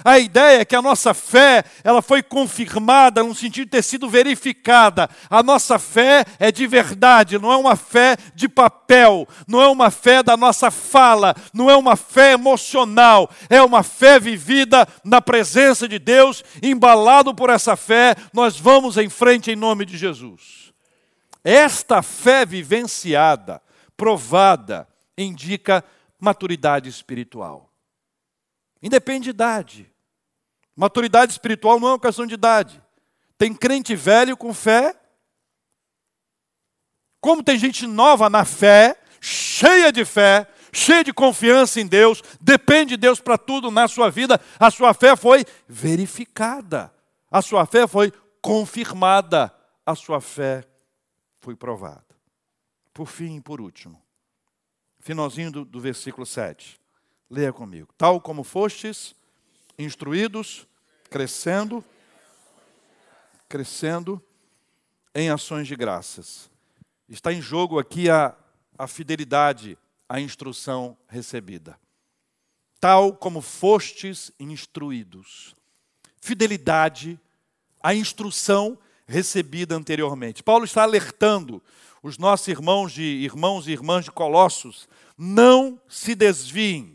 A 0.02 0.18
ideia 0.18 0.60
é 0.60 0.64
que 0.64 0.74
a 0.74 0.82
nossa 0.82 1.12
fé, 1.12 1.62
ela 1.82 2.00
foi 2.00 2.22
confirmada 2.22 3.22
no 3.22 3.34
sentido 3.34 3.64
de 3.64 3.70
ter 3.70 3.82
sido 3.82 4.08
verificada. 4.08 5.08
A 5.28 5.42
nossa 5.42 5.78
fé 5.78 6.24
é 6.38 6.50
de 6.50 6.66
verdade, 6.66 7.38
não 7.38 7.52
é 7.52 7.56
uma 7.56 7.76
fé 7.76 8.16
de 8.34 8.48
papel, 8.48 9.28
não 9.46 9.60
é 9.60 9.68
uma 9.68 9.90
fé 9.90 10.22
da 10.22 10.36
nossa 10.36 10.70
fala, 10.70 11.34
não 11.52 11.70
é 11.70 11.76
uma 11.76 11.96
fé 11.96 12.32
emocional, 12.32 13.30
é 13.50 13.62
uma 13.62 13.82
fé 13.82 14.18
vivida 14.18 14.88
na 15.04 15.20
presença 15.20 15.86
de 15.86 15.98
Deus, 15.98 16.42
embalado 16.62 17.34
por 17.34 17.50
essa 17.50 17.76
fé, 17.76 18.16
nós 18.32 18.58
vamos 18.58 18.96
em 18.96 19.08
frente 19.08 19.50
em 19.50 19.56
nome 19.56 19.84
de 19.84 19.96
Jesus. 19.96 20.72
Esta 21.44 22.00
fé 22.00 22.46
vivenciada, 22.46 23.60
provada, 23.96 24.88
indica 25.16 25.84
maturidade 26.18 26.88
espiritual. 26.88 27.73
Independe 28.84 29.24
de 29.24 29.30
idade. 29.30 29.90
Maturidade 30.76 31.32
espiritual 31.32 31.80
não 31.80 31.88
é 31.88 31.90
uma 31.92 31.98
questão 31.98 32.26
de 32.26 32.34
idade. 32.34 32.82
Tem 33.38 33.54
crente 33.54 33.96
velho 33.96 34.36
com 34.36 34.52
fé. 34.52 34.94
Como 37.18 37.42
tem 37.42 37.58
gente 37.58 37.86
nova 37.86 38.28
na 38.28 38.44
fé, 38.44 39.00
cheia 39.22 39.90
de 39.90 40.04
fé, 40.04 40.46
cheia 40.70 41.02
de 41.02 41.14
confiança 41.14 41.80
em 41.80 41.86
Deus, 41.86 42.22
depende 42.38 42.90
de 42.90 42.98
Deus 42.98 43.20
para 43.20 43.38
tudo 43.38 43.70
na 43.70 43.88
sua 43.88 44.10
vida, 44.10 44.38
a 44.60 44.70
sua 44.70 44.92
fé 44.92 45.16
foi 45.16 45.46
verificada, 45.66 46.92
a 47.30 47.40
sua 47.40 47.64
fé 47.64 47.86
foi 47.86 48.12
confirmada, 48.42 49.50
a 49.86 49.94
sua 49.94 50.20
fé 50.20 50.62
foi 51.40 51.56
provada. 51.56 52.04
Por 52.92 53.06
fim, 53.06 53.40
por 53.40 53.62
último, 53.62 53.98
finalzinho 55.00 55.50
do, 55.50 55.64
do 55.64 55.80
versículo 55.80 56.26
7. 56.26 56.83
Leia 57.30 57.52
comigo. 57.52 57.88
Tal 57.96 58.20
como 58.20 58.44
fostes 58.44 59.14
instruídos, 59.78 60.66
crescendo, 61.10 61.84
crescendo 63.48 64.22
em 65.14 65.30
ações 65.30 65.66
de 65.66 65.76
graças. 65.76 66.50
Está 67.08 67.32
em 67.32 67.40
jogo 67.40 67.78
aqui 67.78 68.10
a, 68.10 68.34
a 68.78 68.86
fidelidade 68.86 69.78
à 70.08 70.20
instrução 70.20 70.96
recebida. 71.08 71.78
Tal 72.80 73.14
como 73.14 73.40
fostes 73.40 74.32
instruídos. 74.38 75.54
Fidelidade 76.20 77.18
à 77.82 77.94
instrução 77.94 78.78
recebida 79.06 79.74
anteriormente. 79.74 80.42
Paulo 80.42 80.64
está 80.64 80.82
alertando 80.82 81.62
os 82.02 82.18
nossos 82.18 82.48
irmãos 82.48 82.92
de 82.92 83.02
irmãos 83.02 83.66
e 83.66 83.72
irmãs 83.72 84.04
de 84.04 84.12
Colossos, 84.12 84.86
não 85.16 85.80
se 85.88 86.14
desviem 86.14 86.93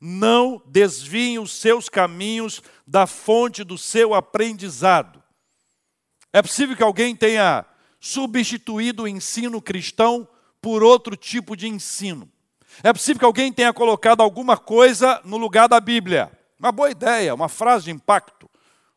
não 0.00 0.62
desviem 0.66 1.38
os 1.38 1.52
seus 1.52 1.88
caminhos 1.88 2.62
da 2.86 3.06
fonte 3.06 3.64
do 3.64 3.78
seu 3.78 4.14
aprendizado. 4.14 5.22
É 6.32 6.42
possível 6.42 6.76
que 6.76 6.82
alguém 6.82 7.16
tenha 7.16 7.64
substituído 7.98 9.04
o 9.04 9.08
ensino 9.08 9.60
cristão 9.60 10.28
por 10.60 10.82
outro 10.82 11.16
tipo 11.16 11.56
de 11.56 11.66
ensino. 11.68 12.30
É 12.82 12.92
possível 12.92 13.20
que 13.20 13.24
alguém 13.24 13.52
tenha 13.52 13.72
colocado 13.72 14.20
alguma 14.20 14.56
coisa 14.56 15.20
no 15.24 15.36
lugar 15.36 15.68
da 15.68 15.80
Bíblia. 15.80 16.30
Uma 16.58 16.72
boa 16.72 16.90
ideia, 16.90 17.34
uma 17.34 17.48
frase 17.48 17.86
de 17.86 17.90
impacto, 17.90 18.50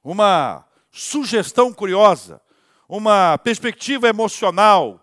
uma 0.04 0.66
sugestão 0.92 1.74
curiosa, 1.74 2.42
uma 2.88 3.38
perspectiva 3.38 4.08
emocional 4.08 5.00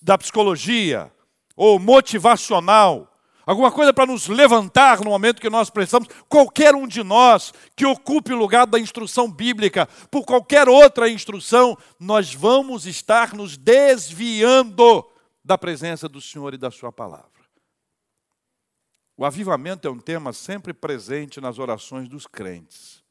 da 0.00 0.16
psicologia 0.16 1.12
ou 1.56 1.78
motivacional 1.78 3.13
alguma 3.46 3.70
coisa 3.70 3.92
para 3.92 4.06
nos 4.06 4.26
levantar 4.26 5.00
no 5.00 5.10
momento 5.10 5.40
que 5.40 5.50
nós 5.50 5.70
precisamos. 5.70 6.08
Qualquer 6.28 6.74
um 6.74 6.86
de 6.86 7.02
nós 7.02 7.52
que 7.76 7.86
ocupe 7.86 8.32
o 8.32 8.38
lugar 8.38 8.66
da 8.66 8.78
instrução 8.78 9.30
bíblica, 9.30 9.86
por 10.10 10.24
qualquer 10.24 10.68
outra 10.68 11.08
instrução, 11.08 11.76
nós 11.98 12.34
vamos 12.34 12.86
estar 12.86 13.34
nos 13.34 13.56
desviando 13.56 15.04
da 15.44 15.58
presença 15.58 16.08
do 16.08 16.20
Senhor 16.20 16.54
e 16.54 16.58
da 16.58 16.70
Sua 16.70 16.90
palavra. 16.90 17.30
O 19.16 19.24
avivamento 19.24 19.86
é 19.86 19.90
um 19.90 20.00
tema 20.00 20.32
sempre 20.32 20.72
presente 20.72 21.40
nas 21.40 21.58
orações 21.58 22.08
dos 22.08 22.26
crentes. 22.26 23.04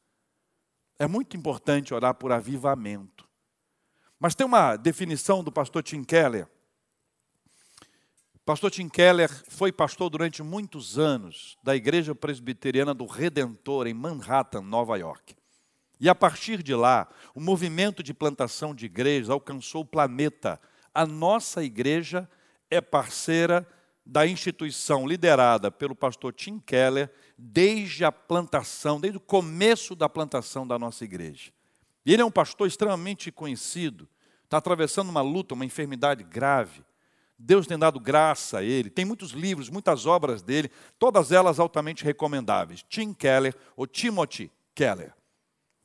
É 0.98 1.06
muito 1.06 1.36
importante 1.36 1.94
orar 1.94 2.14
por 2.14 2.30
avivamento. 2.30 3.26
Mas 4.18 4.34
tem 4.34 4.46
uma 4.46 4.76
definição 4.76 5.42
do 5.42 5.50
pastor 5.50 5.82
Tim 5.82 6.04
Keller 6.04 6.48
Pastor 8.44 8.70
Tim 8.70 8.90
Keller 8.90 9.30
foi 9.48 9.72
pastor 9.72 10.10
durante 10.10 10.42
muitos 10.42 10.98
anos 10.98 11.56
da 11.62 11.74
Igreja 11.74 12.14
Presbiteriana 12.14 12.92
do 12.92 13.06
Redentor, 13.06 13.86
em 13.86 13.94
Manhattan, 13.94 14.60
Nova 14.60 14.98
York. 14.98 15.34
E 15.98 16.10
a 16.10 16.14
partir 16.14 16.62
de 16.62 16.74
lá, 16.74 17.08
o 17.34 17.40
movimento 17.40 18.02
de 18.02 18.12
plantação 18.12 18.74
de 18.74 18.84
igrejas 18.84 19.30
alcançou 19.30 19.80
o 19.80 19.86
planeta. 19.86 20.60
A 20.92 21.06
nossa 21.06 21.64
igreja 21.64 22.28
é 22.70 22.82
parceira 22.82 23.66
da 24.04 24.26
instituição 24.26 25.06
liderada 25.06 25.70
pelo 25.70 25.96
pastor 25.96 26.34
Tim 26.34 26.58
Keller 26.58 27.10
desde 27.38 28.04
a 28.04 28.12
plantação, 28.12 29.00
desde 29.00 29.16
o 29.16 29.22
começo 29.22 29.96
da 29.96 30.06
plantação 30.06 30.66
da 30.66 30.78
nossa 30.78 31.02
igreja. 31.02 31.50
E 32.04 32.12
ele 32.12 32.20
é 32.20 32.26
um 32.26 32.30
pastor 32.30 32.68
extremamente 32.68 33.32
conhecido, 33.32 34.06
está 34.44 34.58
atravessando 34.58 35.08
uma 35.08 35.22
luta, 35.22 35.54
uma 35.54 35.64
enfermidade 35.64 36.22
grave 36.22 36.84
Deus 37.44 37.66
tem 37.66 37.78
dado 37.78 38.00
graça 38.00 38.58
a 38.58 38.62
ele. 38.62 38.88
Tem 38.88 39.04
muitos 39.04 39.32
livros, 39.32 39.68
muitas 39.68 40.06
obras 40.06 40.40
dele, 40.40 40.70
todas 40.98 41.30
elas 41.30 41.60
altamente 41.60 42.02
recomendáveis. 42.02 42.82
Tim 42.88 43.12
Keller 43.12 43.54
ou 43.76 43.86
Timothy 43.86 44.50
Keller. 44.74 45.12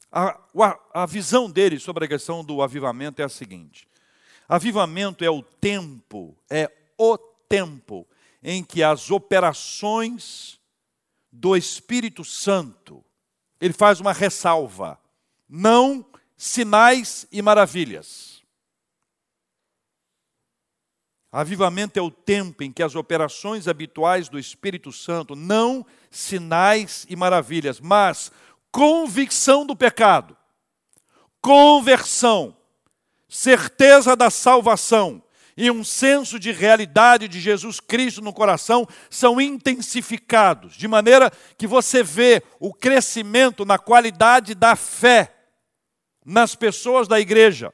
A, 0.10 0.40
a, 0.58 0.80
a 1.04 1.06
visão 1.06 1.52
dele 1.52 1.78
sobre 1.78 2.06
a 2.06 2.08
questão 2.08 2.46
do 2.46 2.62
avivamento 2.62 3.22
é 3.22 3.26
a 3.26 3.30
seguinte: 3.30 3.88
avivamento 4.48 5.24
é 5.24 5.30
o 5.30 5.44
tempo, 5.44 6.34
é 6.50 6.72
o 6.98 7.18
tempo 7.18 8.08
em 8.42 8.64
que 8.64 8.82
as 8.82 9.12
operações 9.12 10.58
do 11.30 11.58
Espírito 11.58 12.24
Santo, 12.24 13.04
ele 13.60 13.74
faz 13.74 14.00
uma 14.00 14.14
ressalva, 14.14 14.98
não 15.48 16.06
sinais 16.38 17.28
e 17.34 17.42
maravilhas 17.42 18.29
Avivamento 21.32 22.00
é 22.00 22.02
o 22.02 22.10
tempo 22.10 22.64
em 22.64 22.72
que 22.72 22.82
as 22.82 22.96
operações 22.96 23.68
habituais 23.68 24.30
do 24.30 24.40
Espírito 24.40 24.92
Santo, 24.92 25.36
não 25.36 25.86
sinais 26.10 27.06
e 27.08 27.16
maravilhas, 27.16 27.80
mas 27.80 28.32
convicção 28.72 29.64
do 29.64 29.76
pecado, 29.76 30.36
conversão, 31.40 32.58
certeza 33.28 34.16
da 34.16 34.32
salvação 34.32 35.22
e 35.56 35.70
um 35.70 35.84
senso 35.84 36.40
de 36.40 36.52
realidade 36.52 37.28
de 37.28 37.40
Jesus 37.40 37.80
Cristo 37.80 38.22
no 38.22 38.34
coração 38.34 38.88
são 39.08 39.40
intensificados, 39.40 40.74
de 40.74 40.88
maneira 40.88 41.32
que 41.58 41.68
você 41.68 42.02
vê 42.02 42.42
o 42.60 42.74
crescimento 42.74 43.66
na 43.66 43.78
qualidade 43.78 44.56
da 44.56 44.76
fé 44.76 45.36
nas 46.26 46.56
pessoas 46.56 47.08
da 47.08 47.20
igreja 47.20 47.72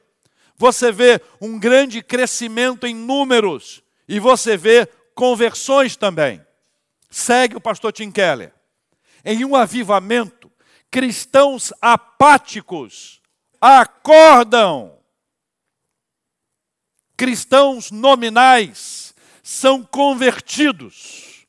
você 0.56 0.90
vê 0.90 1.20
um 1.40 1.58
grande 1.58 2.02
crescimento 2.02 2.86
em 2.86 2.94
números 2.94 3.82
e 4.08 4.18
você 4.18 4.56
vê 4.56 4.86
conversões 5.14 5.96
também. 5.96 6.44
Segue 7.10 7.56
o 7.56 7.60
pastor 7.60 7.92
Tim 7.92 8.10
Keller. 8.10 8.52
Em 9.24 9.44
um 9.44 9.56
avivamento, 9.56 10.50
cristãos 10.90 11.72
apáticos 11.80 13.20
acordam. 13.60 14.96
Cristãos 17.16 17.90
nominais 17.90 19.14
são 19.42 19.82
convertidos 19.82 21.46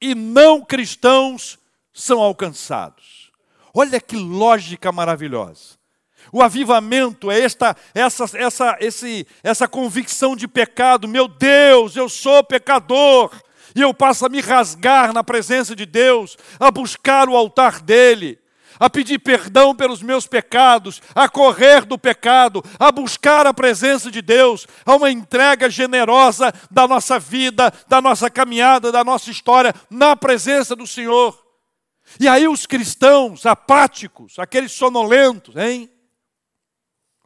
e 0.00 0.14
não 0.14 0.64
cristãos 0.64 1.58
são 1.92 2.20
alcançados. 2.20 3.30
Olha 3.72 4.00
que 4.00 4.16
lógica 4.16 4.90
maravilhosa. 4.90 5.77
O 6.32 6.42
avivamento 6.42 7.30
é 7.30 7.40
esta, 7.40 7.76
essa, 7.94 8.24
essa, 8.34 8.76
esse, 8.80 9.26
essa 9.42 9.68
convicção 9.68 10.36
de 10.36 10.46
pecado. 10.46 11.08
Meu 11.08 11.28
Deus, 11.28 11.96
eu 11.96 12.08
sou 12.08 12.42
pecador. 12.44 13.30
E 13.74 13.80
eu 13.80 13.92
passo 13.94 14.26
a 14.26 14.28
me 14.28 14.40
rasgar 14.40 15.12
na 15.12 15.22
presença 15.22 15.76
de 15.76 15.86
Deus, 15.86 16.36
a 16.58 16.70
buscar 16.70 17.28
o 17.28 17.36
altar 17.36 17.80
dele, 17.80 18.38
a 18.80 18.88
pedir 18.88 19.18
perdão 19.18 19.74
pelos 19.74 20.02
meus 20.02 20.26
pecados, 20.26 21.02
a 21.14 21.28
correr 21.28 21.84
do 21.84 21.98
pecado, 21.98 22.62
a 22.78 22.90
buscar 22.90 23.46
a 23.46 23.54
presença 23.54 24.10
de 24.10 24.22
Deus, 24.22 24.66
a 24.84 24.94
uma 24.94 25.10
entrega 25.10 25.68
generosa 25.68 26.52
da 26.70 26.86
nossa 26.86 27.18
vida, 27.18 27.72
da 27.86 28.00
nossa 28.00 28.30
caminhada, 28.30 28.90
da 28.92 29.04
nossa 29.04 29.30
história 29.30 29.74
na 29.90 30.16
presença 30.16 30.74
do 30.74 30.86
Senhor. 30.86 31.38
E 32.18 32.26
aí 32.26 32.48
os 32.48 32.66
cristãos 32.66 33.44
apáticos, 33.44 34.38
aqueles 34.38 34.72
sonolentos, 34.72 35.56
hein? 35.56 35.90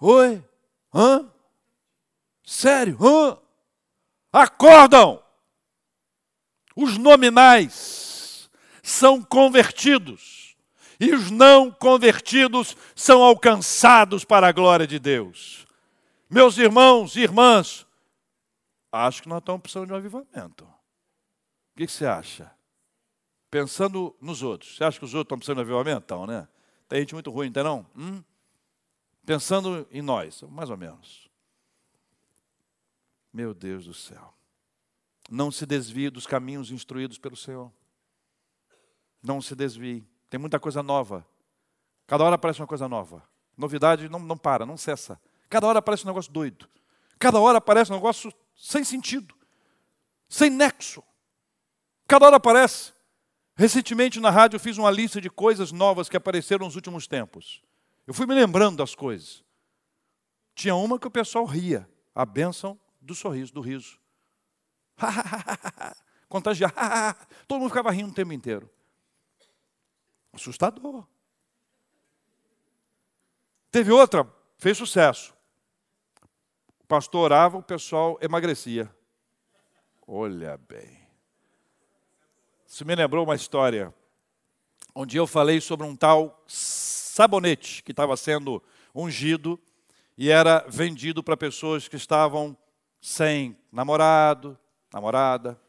Oi? 0.04 0.44
Hã? 0.92 1.32
Sério? 2.42 2.98
Hã? 3.00 3.38
Acordam! 4.32 5.22
Os 6.74 6.98
nominais 6.98 8.50
são 8.82 9.22
convertidos 9.22 10.56
e 10.98 11.14
os 11.14 11.30
não 11.30 11.70
convertidos 11.70 12.76
são 12.96 13.22
alcançados 13.22 14.24
para 14.24 14.48
a 14.48 14.52
glória 14.52 14.88
de 14.88 14.98
Deus. 14.98 15.68
Meus 16.28 16.58
irmãos 16.58 17.14
e 17.14 17.20
irmãs, 17.20 17.86
acho 18.90 19.22
que 19.22 19.28
nós 19.28 19.38
estamos 19.38 19.62
precisando 19.62 19.86
de 19.86 19.92
um 19.92 19.96
avivamento. 19.96 20.64
O 20.64 21.76
que 21.76 21.86
você 21.86 22.06
acha? 22.06 22.50
Pensando 23.48 24.16
nos 24.20 24.42
outros. 24.42 24.76
Você 24.76 24.82
acha 24.82 24.98
que 24.98 25.04
os 25.04 25.14
outros 25.14 25.26
estão 25.26 25.38
precisando 25.38 25.58
de 25.58 25.62
avivamento? 25.62 26.02
Então, 26.04 26.26
né? 26.26 26.48
Tem 26.88 26.98
gente 26.98 27.14
muito 27.14 27.30
ruim, 27.30 27.52
não 27.54 27.62
não? 27.62 27.86
Hum? 27.96 28.24
Pensando 29.24 29.86
em 29.90 30.02
nós, 30.02 30.42
mais 30.42 30.70
ou 30.70 30.76
menos. 30.76 31.30
Meu 33.32 33.54
Deus 33.54 33.86
do 33.86 33.94
céu. 33.94 34.34
Não 35.30 35.50
se 35.50 35.64
desvie 35.64 36.10
dos 36.10 36.26
caminhos 36.26 36.70
instruídos 36.70 37.18
pelo 37.18 37.36
Senhor. 37.36 37.72
Não 39.22 39.40
se 39.40 39.54
desvie. 39.54 40.06
Tem 40.28 40.38
muita 40.38 40.58
coisa 40.58 40.82
nova. 40.82 41.26
Cada 42.06 42.24
hora 42.24 42.34
aparece 42.34 42.60
uma 42.60 42.66
coisa 42.66 42.88
nova. 42.88 43.22
Novidade 43.56 44.08
não, 44.08 44.18
não 44.18 44.36
para, 44.36 44.66
não 44.66 44.76
cessa. 44.76 45.20
Cada 45.48 45.66
hora 45.66 45.78
aparece 45.78 46.04
um 46.04 46.08
negócio 46.08 46.32
doido. 46.32 46.68
Cada 47.18 47.38
hora 47.38 47.58
aparece 47.58 47.92
um 47.92 47.94
negócio 47.94 48.32
sem 48.56 48.82
sentido, 48.82 49.34
sem 50.28 50.50
nexo. 50.50 51.02
Cada 52.08 52.26
hora 52.26 52.36
aparece. 52.36 52.92
Recentemente 53.54 54.18
na 54.18 54.30
rádio 54.30 54.56
eu 54.56 54.60
fiz 54.60 54.76
uma 54.76 54.90
lista 54.90 55.20
de 55.20 55.30
coisas 55.30 55.70
novas 55.70 56.08
que 56.08 56.16
apareceram 56.16 56.66
nos 56.66 56.74
últimos 56.74 57.06
tempos. 57.06 57.62
Eu 58.06 58.14
fui 58.14 58.26
me 58.26 58.34
lembrando 58.34 58.76
das 58.76 58.94
coisas. 58.94 59.44
Tinha 60.54 60.74
uma 60.74 60.98
que 60.98 61.06
o 61.06 61.10
pessoal 61.10 61.44
ria, 61.44 61.88
a 62.14 62.24
bênção 62.24 62.78
do 63.00 63.14
sorriso, 63.14 63.52
do 63.52 63.60
riso. 63.60 63.98
Contagiar. 66.28 66.72
Todo 67.46 67.60
mundo 67.60 67.70
ficava 67.70 67.90
rindo 67.90 68.10
o 68.10 68.14
tempo 68.14 68.32
inteiro. 68.32 68.70
Assustador. 70.32 71.06
Teve 73.70 73.90
outra, 73.90 74.30
fez 74.58 74.76
sucesso. 74.76 75.34
O 76.80 76.86
pastor 76.86 77.22
orava, 77.22 77.56
o 77.58 77.62
pessoal 77.62 78.18
emagrecia. 78.20 78.94
Olha 80.06 80.58
bem. 80.58 81.00
Isso 82.66 82.84
me 82.84 82.94
lembrou 82.94 83.24
uma 83.24 83.34
história. 83.34 83.94
onde 84.94 85.16
eu 85.16 85.26
falei 85.26 85.60
sobre 85.60 85.86
um 85.86 85.96
tal 85.96 86.42
sabonete 87.12 87.82
que 87.82 87.90
estava 87.90 88.16
sendo 88.16 88.62
ungido 88.94 89.60
e 90.16 90.30
era 90.30 90.64
vendido 90.66 91.22
para 91.22 91.36
pessoas 91.36 91.86
que 91.86 91.96
estavam 91.96 92.56
sem 93.02 93.54
namorado, 93.70 94.58
namorada, 94.90 95.60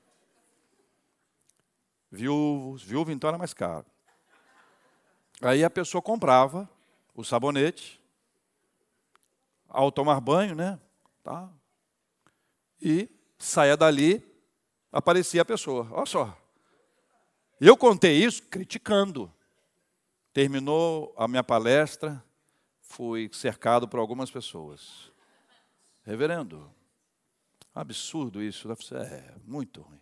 viúvos, 2.09 2.81
viúvo 2.81 3.11
então 3.11 3.27
era 3.27 3.37
mais 3.37 3.53
caro. 3.53 3.85
Aí 5.41 5.65
a 5.65 5.69
pessoa 5.69 6.01
comprava 6.01 6.69
o 7.13 7.25
sabonete, 7.25 8.01
ao 9.67 9.91
tomar 9.91 10.21
banho, 10.21 10.55
né? 10.55 10.79
Tá, 11.21 11.49
e 12.81 13.09
saia 13.37 13.75
dali, 13.75 14.23
aparecia 14.93 15.41
a 15.41 15.45
pessoa. 15.45 15.89
Olha 15.91 16.05
só. 16.05 16.37
Eu 17.59 17.75
contei 17.75 18.23
isso 18.23 18.43
criticando. 18.43 19.29
Terminou 20.33 21.13
a 21.15 21.27
minha 21.27 21.43
palestra, 21.43 22.23
fui 22.81 23.29
cercado 23.31 23.87
por 23.87 23.99
algumas 23.99 24.31
pessoas. 24.31 25.11
Reverendo, 26.03 26.69
absurdo 27.73 28.41
isso. 28.41 28.67
É 28.93 29.35
muito 29.45 29.81
ruim. 29.81 30.01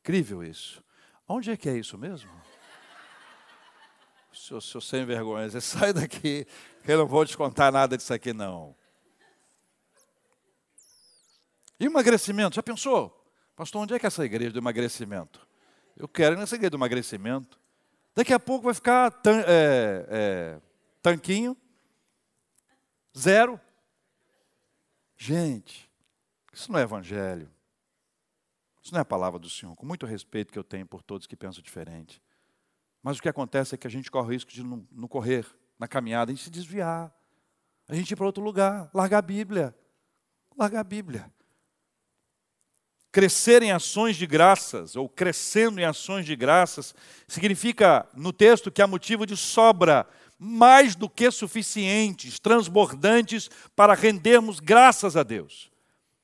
incrível 0.00 0.44
isso. 0.44 0.84
Onde 1.26 1.50
é 1.50 1.56
que 1.56 1.68
é 1.68 1.76
isso 1.76 1.96
mesmo? 1.96 2.30
Seu, 4.32 4.60
seu 4.60 4.80
sem 4.80 5.04
vergonha, 5.04 5.48
você 5.48 5.60
sai 5.60 5.92
daqui, 5.92 6.46
que 6.84 6.92
eu 6.92 6.98
não 6.98 7.06
vou 7.06 7.24
te 7.26 7.36
contar 7.36 7.72
nada 7.72 7.96
disso 7.96 8.12
aqui, 8.14 8.32
não. 8.32 8.76
Emagrecimento, 11.78 12.56
já 12.56 12.62
pensou? 12.62 13.16
Pastor, 13.56 13.82
onde 13.82 13.94
é 13.94 13.98
que 13.98 14.06
é 14.06 14.08
essa 14.08 14.24
igreja 14.24 14.52
do 14.52 14.58
emagrecimento? 14.58 15.46
Eu 15.96 16.06
quero 16.06 16.34
ir 16.34 16.38
nessa 16.38 16.54
igreja 16.54 16.70
do 16.70 16.76
emagrecimento. 16.76 17.58
Daqui 18.14 18.32
a 18.32 18.40
pouco 18.40 18.64
vai 18.64 18.74
ficar 18.74 19.10
tan, 19.10 19.40
é, 19.46 20.06
é, 20.08 20.60
tanquinho, 21.02 21.56
zero. 23.16 23.60
Gente, 25.16 25.90
isso 26.52 26.70
não 26.72 26.78
é 26.78 26.82
evangelho. 26.82 27.50
Isso 28.82 28.92
não 28.92 28.98
é 28.98 29.02
a 29.02 29.04
palavra 29.04 29.38
do 29.38 29.48
Senhor, 29.48 29.74
com 29.76 29.86
muito 29.86 30.06
respeito 30.06 30.52
que 30.52 30.58
eu 30.58 30.64
tenho 30.64 30.86
por 30.86 31.02
todos 31.02 31.26
que 31.26 31.36
pensam 31.36 31.62
diferente. 31.62 32.22
Mas 33.02 33.18
o 33.18 33.22
que 33.22 33.28
acontece 33.28 33.74
é 33.74 33.78
que 33.78 33.86
a 33.86 33.90
gente 33.90 34.10
corre 34.10 34.28
o 34.28 34.30
risco 34.30 34.50
de 34.50 34.62
não, 34.62 35.08
correr 35.08 35.46
na 35.78 35.86
caminhada, 35.86 36.30
a 36.30 36.34
gente 36.34 36.44
se 36.44 36.50
desviar, 36.50 37.14
a 37.88 37.94
gente 37.94 38.10
ir 38.10 38.16
para 38.16 38.26
outro 38.26 38.42
lugar, 38.42 38.90
largar 38.92 39.18
a 39.18 39.22
Bíblia. 39.22 39.74
Largar 40.56 40.80
a 40.80 40.84
Bíblia. 40.84 41.32
Crescer 43.12 43.62
em 43.62 43.72
ações 43.72 44.16
de 44.16 44.26
graças, 44.26 44.94
ou 44.94 45.08
crescendo 45.08 45.80
em 45.80 45.84
ações 45.84 46.24
de 46.24 46.36
graças, 46.36 46.94
significa, 47.26 48.06
no 48.14 48.32
texto, 48.32 48.70
que 48.70 48.80
há 48.80 48.86
motivo 48.86 49.26
de 49.26 49.36
sobra, 49.36 50.06
mais 50.38 50.94
do 50.94 51.08
que 51.08 51.30
suficientes, 51.30 52.38
transbordantes, 52.38 53.50
para 53.74 53.94
rendermos 53.94 54.60
graças 54.60 55.16
a 55.16 55.22
Deus. 55.22 55.70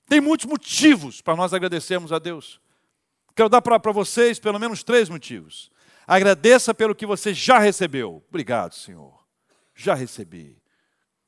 Tem 0.08 0.20
muitos 0.20 0.46
motivos 0.46 1.20
para 1.20 1.36
nós 1.36 1.52
agradecermos 1.52 2.12
a 2.12 2.18
Deus. 2.18 2.60
Quero 3.34 3.48
dar 3.48 3.60
para 3.60 3.92
vocês 3.92 4.38
pelo 4.38 4.58
menos 4.58 4.82
três 4.82 5.08
motivos. 5.08 5.70
Agradeça 6.06 6.72
pelo 6.72 6.94
que 6.94 7.04
você 7.04 7.34
já 7.34 7.58
recebeu. 7.58 8.24
Obrigado, 8.28 8.74
Senhor. 8.74 9.26
Já 9.74 9.94
recebi. 9.94 10.56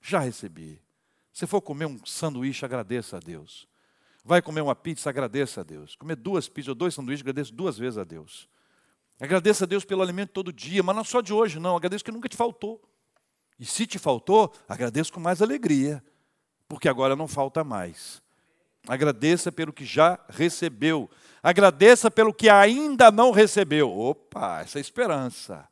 Já 0.00 0.20
recebi. 0.20 0.80
Se 1.32 1.46
for 1.46 1.60
comer 1.60 1.86
um 1.86 2.04
sanduíche, 2.06 2.64
agradeça 2.64 3.16
a 3.16 3.20
Deus. 3.20 3.68
Vai 4.28 4.42
comer 4.42 4.60
uma 4.60 4.76
pizza, 4.76 5.08
agradeça 5.08 5.62
a 5.62 5.64
Deus. 5.64 5.96
Comer 5.96 6.14
duas 6.14 6.50
pizzas 6.50 6.68
ou 6.68 6.74
dois 6.74 6.92
sanduíches, 6.92 7.22
agradeça 7.22 7.50
duas 7.50 7.78
vezes 7.78 7.96
a 7.96 8.04
Deus. 8.04 8.46
Agradeça 9.18 9.64
a 9.64 9.66
Deus 9.66 9.86
pelo 9.86 10.02
alimento 10.02 10.32
todo 10.32 10.52
dia, 10.52 10.82
mas 10.82 10.94
não 10.94 11.02
só 11.02 11.22
de 11.22 11.32
hoje, 11.32 11.58
não. 11.58 11.74
Agradeça 11.74 12.04
que 12.04 12.12
nunca 12.12 12.28
te 12.28 12.36
faltou. 12.36 12.78
E 13.58 13.64
se 13.64 13.86
te 13.86 13.98
faltou, 13.98 14.52
agradeça 14.68 15.10
com 15.10 15.18
mais 15.18 15.40
alegria, 15.40 16.04
porque 16.68 16.90
agora 16.90 17.16
não 17.16 17.26
falta 17.26 17.64
mais. 17.64 18.20
Agradeça 18.86 19.50
pelo 19.50 19.72
que 19.72 19.86
já 19.86 20.18
recebeu. 20.28 21.08
Agradeça 21.42 22.10
pelo 22.10 22.34
que 22.34 22.50
ainda 22.50 23.10
não 23.10 23.30
recebeu. 23.30 23.90
Opa, 23.90 24.60
essa 24.60 24.76
é 24.76 24.82
esperança. 24.82 25.66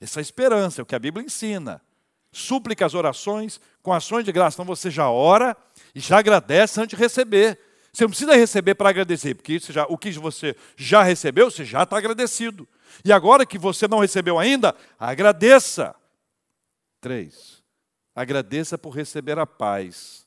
Essa 0.00 0.20
é 0.20 0.22
esperança, 0.22 0.80
é 0.80 0.82
o 0.84 0.86
que 0.86 0.94
a 0.94 1.00
Bíblia 1.00 1.26
ensina. 1.26 1.82
Súplicas, 2.30 2.94
orações, 2.94 3.60
com 3.82 3.92
ações 3.92 4.24
de 4.24 4.30
graça. 4.30 4.54
Então 4.54 4.64
você 4.64 4.92
já 4.92 5.10
ora 5.10 5.56
e 5.92 5.98
já 5.98 6.20
agradece 6.20 6.80
antes 6.80 6.96
de 6.96 7.02
receber. 7.02 7.65
Você 7.96 8.04
não 8.04 8.10
precisa 8.10 8.36
receber 8.36 8.74
para 8.74 8.90
agradecer, 8.90 9.34
porque 9.34 9.58
já, 9.58 9.86
o 9.86 9.96
que 9.96 10.12
você 10.12 10.54
já 10.76 11.02
recebeu, 11.02 11.50
você 11.50 11.64
já 11.64 11.82
está 11.82 11.96
agradecido. 11.96 12.68
E 13.02 13.10
agora 13.10 13.46
que 13.46 13.58
você 13.58 13.88
não 13.88 14.00
recebeu 14.00 14.38
ainda, 14.38 14.76
agradeça. 14.98 15.96
Três, 17.00 17.64
agradeça 18.14 18.76
por 18.76 18.90
receber 18.90 19.38
a 19.38 19.46
paz 19.46 20.26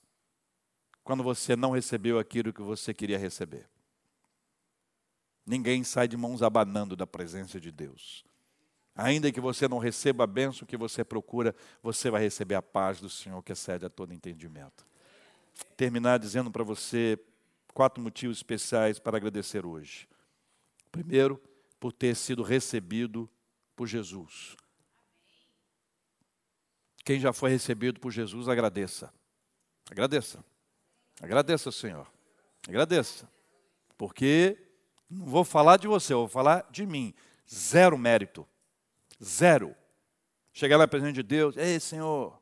quando 1.03 1.21
você 1.21 1.55
não 1.55 1.69
recebeu 1.69 2.17
aquilo 2.17 2.51
que 2.51 2.61
você 2.63 2.91
queria 2.91 3.19
receber. 3.19 3.69
Ninguém 5.45 5.83
sai 5.83 6.07
de 6.07 6.17
mãos 6.17 6.41
abanando 6.41 6.95
da 6.95 7.05
presença 7.05 7.59
de 7.59 7.71
Deus. 7.71 8.25
Ainda 8.95 9.31
que 9.31 9.39
você 9.39 9.67
não 9.67 9.77
receba 9.77 10.23
a 10.23 10.27
bênção 10.27 10.65
que 10.65 10.75
você 10.75 11.03
procura, 11.03 11.55
você 11.83 12.09
vai 12.09 12.23
receber 12.23 12.55
a 12.55 12.63
paz 12.63 12.99
do 12.99 13.11
Senhor 13.11 13.43
que 13.43 13.51
excede 13.51 13.85
a 13.85 13.89
todo 13.91 14.11
entendimento. 14.11 14.87
Terminar 15.77 16.17
dizendo 16.17 16.49
para 16.49 16.63
você 16.63 17.19
quatro 17.73 18.01
motivos 18.01 18.37
especiais 18.37 18.99
para 18.99 19.17
agradecer 19.17 19.65
hoje. 19.65 20.07
Primeiro, 20.91 21.41
por 21.79 21.93
ter 21.93 22.15
sido 22.15 22.43
recebido 22.43 23.29
por 23.75 23.87
Jesus. 23.87 24.55
Quem 27.05 27.19
já 27.19 27.31
foi 27.31 27.49
recebido 27.49 27.99
por 27.99 28.11
Jesus, 28.11 28.47
agradeça. 28.47 29.11
Agradeça. 29.89 30.43
Agradeça, 31.21 31.71
Senhor. 31.71 32.07
Agradeça. 32.67 33.29
Porque 33.97 34.57
não 35.09 35.25
vou 35.25 35.43
falar 35.43 35.77
de 35.77 35.87
você, 35.87 36.13
vou 36.13 36.27
falar 36.27 36.67
de 36.69 36.85
mim. 36.85 37.13
Zero 37.51 37.97
mérito. 37.97 38.47
Zero. 39.23 39.75
Chegar 40.53 40.77
lá 40.77 40.87
presente 40.87 41.15
de 41.15 41.23
Deus, 41.23 41.55
ei, 41.57 41.79
Senhor, 41.79 42.37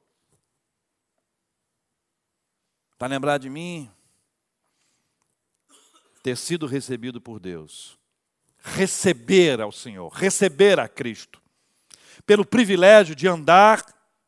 está 2.93 3.05
lembrado 3.05 3.43
de 3.43 3.49
mim? 3.49 3.91
Ter 6.21 6.35
sido 6.37 6.65
recebido 6.65 7.21
por 7.21 7.39
Deus. 7.39 7.97
Receber 8.59 9.61
ao 9.61 9.71
Senhor, 9.71 10.09
receber 10.09 10.79
a 10.79 10.87
Cristo. 10.87 11.41
Pelo 12.25 12.45
privilégio 12.45 13.15
de 13.15 13.27
andar, 13.27 13.85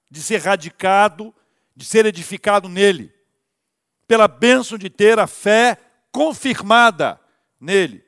de 0.10 0.21
ser 0.21 0.38
radicado, 0.38 1.34
de 1.75 1.86
ser 1.86 2.06
edificado 2.06 2.69
nele 2.69 3.13
pela 4.10 4.28
bênção 4.28 4.75
de 4.75 4.89
ter 4.89 5.19
a 5.19 5.28
fé 5.28 5.78
confirmada 6.12 7.21
nele, 7.60 8.04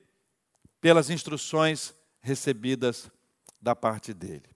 pelas 0.81 1.11
instruções 1.11 1.93
recebidas 2.19 3.11
da 3.61 3.75
parte 3.75 4.11
dele. 4.11 4.49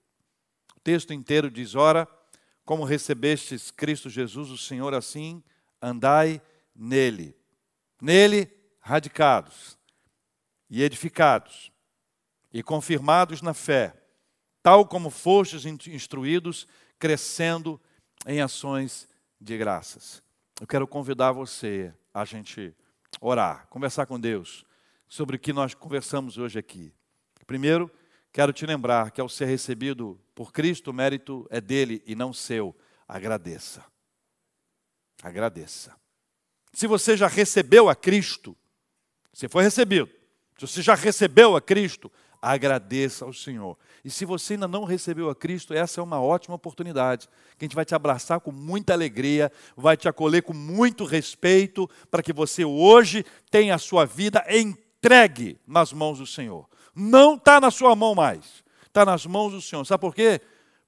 O 0.76 0.80
texto 0.80 1.12
inteiro 1.12 1.48
diz: 1.48 1.76
Ora, 1.76 2.08
como 2.64 2.82
recebestes 2.82 3.70
Cristo 3.70 4.10
Jesus, 4.10 4.50
o 4.50 4.58
Senhor, 4.58 4.92
assim 4.92 5.40
andai 5.80 6.42
nele. 6.74 7.32
Nele, 8.02 8.52
radicados 8.86 9.76
e 10.70 10.80
edificados 10.80 11.72
e 12.52 12.62
confirmados 12.62 13.42
na 13.42 13.52
fé, 13.52 13.92
tal 14.62 14.86
como 14.86 15.10
fostes 15.10 15.64
instruídos, 15.64 16.68
crescendo 16.96 17.80
em 18.24 18.40
ações 18.40 19.08
de 19.40 19.58
graças. 19.58 20.22
Eu 20.60 20.68
quero 20.68 20.86
convidar 20.86 21.32
você 21.32 21.92
a 22.14 22.24
gente 22.24 22.72
orar, 23.20 23.66
conversar 23.66 24.06
com 24.06 24.20
Deus 24.20 24.64
sobre 25.08 25.34
o 25.34 25.38
que 25.38 25.52
nós 25.52 25.74
conversamos 25.74 26.38
hoje 26.38 26.56
aqui. 26.56 26.94
Primeiro, 27.44 27.90
quero 28.32 28.52
te 28.52 28.64
lembrar 28.64 29.10
que 29.10 29.20
ao 29.20 29.28
ser 29.28 29.46
recebido 29.46 30.16
por 30.32 30.52
Cristo, 30.52 30.92
o 30.92 30.94
mérito 30.94 31.44
é 31.50 31.60
dele 31.60 32.04
e 32.06 32.14
não 32.14 32.32
seu. 32.32 32.74
Agradeça. 33.08 33.84
Agradeça. 35.20 35.92
Se 36.72 36.86
você 36.86 37.16
já 37.16 37.26
recebeu 37.26 37.88
a 37.88 37.96
Cristo, 37.96 38.56
você 39.36 39.50
foi 39.50 39.62
recebido. 39.62 40.08
Se 40.56 40.66
você 40.66 40.80
já 40.80 40.94
recebeu 40.94 41.54
a 41.54 41.60
Cristo, 41.60 42.10
agradeça 42.40 43.26
ao 43.26 43.34
Senhor. 43.34 43.76
E 44.02 44.10
se 44.10 44.24
você 44.24 44.54
ainda 44.54 44.66
não 44.66 44.84
recebeu 44.84 45.28
a 45.28 45.34
Cristo, 45.34 45.74
essa 45.74 46.00
é 46.00 46.02
uma 46.02 46.18
ótima 46.18 46.54
oportunidade, 46.54 47.28
que 47.58 47.62
a 47.62 47.66
gente 47.66 47.74
vai 47.74 47.84
te 47.84 47.94
abraçar 47.94 48.40
com 48.40 48.50
muita 48.50 48.94
alegria, 48.94 49.52
vai 49.76 49.94
te 49.94 50.08
acolher 50.08 50.40
com 50.40 50.54
muito 50.54 51.04
respeito, 51.04 51.86
para 52.10 52.22
que 52.22 52.32
você 52.32 52.64
hoje 52.64 53.26
tenha 53.50 53.74
a 53.74 53.78
sua 53.78 54.06
vida 54.06 54.42
entregue 54.48 55.60
nas 55.66 55.92
mãos 55.92 56.18
do 56.18 56.26
Senhor. 56.26 56.66
Não 56.94 57.34
está 57.34 57.60
na 57.60 57.70
sua 57.70 57.94
mão 57.94 58.14
mais, 58.14 58.64
está 58.86 59.04
nas 59.04 59.26
mãos 59.26 59.52
do 59.52 59.60
Senhor. 59.60 59.84
Sabe 59.84 60.00
por 60.00 60.14
quê? 60.14 60.40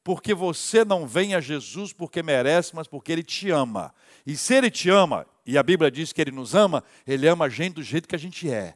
Porque 0.08 0.32
você 0.32 0.86
não 0.86 1.06
vem 1.06 1.34
a 1.34 1.40
Jesus 1.40 1.92
porque 1.92 2.22
merece, 2.22 2.74
mas 2.74 2.86
porque 2.86 3.12
Ele 3.12 3.22
te 3.22 3.50
ama. 3.50 3.94
E 4.24 4.38
se 4.38 4.54
Ele 4.54 4.70
te 4.70 4.88
ama, 4.88 5.26
e 5.44 5.58
a 5.58 5.62
Bíblia 5.62 5.90
diz 5.90 6.14
que 6.14 6.22
Ele 6.22 6.30
nos 6.30 6.54
ama, 6.54 6.82
Ele 7.06 7.28
ama 7.28 7.44
a 7.44 7.48
gente 7.50 7.74
do 7.74 7.82
jeito 7.82 8.08
que 8.08 8.16
a 8.16 8.18
gente 8.18 8.50
é 8.50 8.74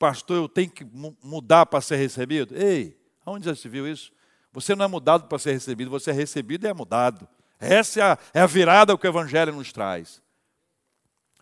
pastor, 0.00 0.38
eu 0.38 0.48
tenho 0.48 0.70
que 0.70 0.82
mudar 1.22 1.66
para 1.66 1.82
ser 1.82 1.96
recebido? 1.96 2.56
Ei, 2.56 2.98
aonde 3.24 3.44
já 3.44 3.54
se 3.54 3.68
viu 3.68 3.86
isso? 3.86 4.10
Você 4.50 4.74
não 4.74 4.86
é 4.86 4.88
mudado 4.88 5.28
para 5.28 5.38
ser 5.38 5.52
recebido, 5.52 5.90
você 5.90 6.10
é 6.10 6.14
recebido 6.14 6.66
e 6.66 6.70
é 6.70 6.72
mudado. 6.72 7.28
Essa 7.58 8.00
é 8.00 8.02
a, 8.02 8.18
é 8.32 8.40
a 8.40 8.46
virada 8.46 8.96
que 8.96 9.06
o 9.06 9.10
Evangelho 9.10 9.52
nos 9.52 9.70
traz. 9.70 10.22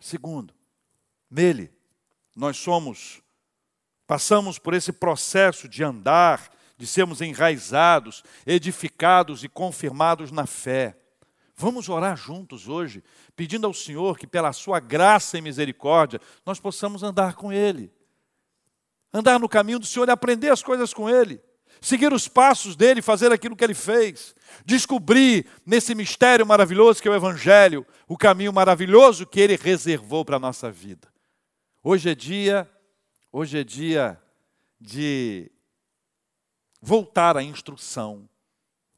Segundo, 0.00 0.52
nele, 1.30 1.72
nós 2.34 2.56
somos, 2.56 3.22
passamos 4.08 4.58
por 4.58 4.74
esse 4.74 4.92
processo 4.92 5.68
de 5.68 5.84
andar, 5.84 6.50
de 6.78 6.86
sermos 6.86 7.20
enraizados, 7.20 8.22
edificados 8.46 9.44
e 9.44 9.48
confirmados 9.48 10.30
na 10.30 10.46
fé. 10.46 10.96
Vamos 11.54 11.88
orar 11.88 12.16
juntos 12.16 12.68
hoje, 12.68 13.04
pedindo 13.36 13.66
ao 13.66 13.74
Senhor 13.74 14.16
que, 14.16 14.26
pela 14.26 14.52
Sua 14.54 14.80
graça 14.80 15.36
e 15.36 15.42
misericórdia, 15.42 16.20
nós 16.46 16.58
possamos 16.58 17.02
andar 17.02 17.34
com 17.34 17.52
Ele 17.52 17.92
andar 19.12 19.38
no 19.38 19.48
caminho 19.48 19.78
do 19.78 19.86
Senhor 19.86 20.08
e 20.08 20.10
aprender 20.10 20.50
as 20.50 20.62
coisas 20.62 20.92
com 20.92 21.08
Ele, 21.08 21.40
seguir 21.80 22.12
os 22.12 22.28
passos 22.28 22.76
dele, 22.76 23.00
fazer 23.00 23.32
aquilo 23.32 23.56
que 23.56 23.64
ele 23.64 23.74
fez, 23.74 24.34
descobrir 24.64 25.46
nesse 25.64 25.94
mistério 25.94 26.46
maravilhoso 26.46 27.00
que 27.00 27.08
é 27.08 27.10
o 27.10 27.14
Evangelho, 27.14 27.86
o 28.06 28.16
caminho 28.16 28.52
maravilhoso 28.52 29.26
que 29.26 29.40
ele 29.40 29.56
reservou 29.56 30.24
para 30.24 30.36
a 30.36 30.40
nossa 30.40 30.70
vida. 30.70 31.08
Hoje 31.82 32.10
é 32.10 32.14
dia, 32.14 32.68
hoje 33.32 33.58
é 33.58 33.64
dia 33.64 34.20
de 34.80 35.50
voltar 36.80 37.36
à 37.36 37.42
instrução, 37.42 38.28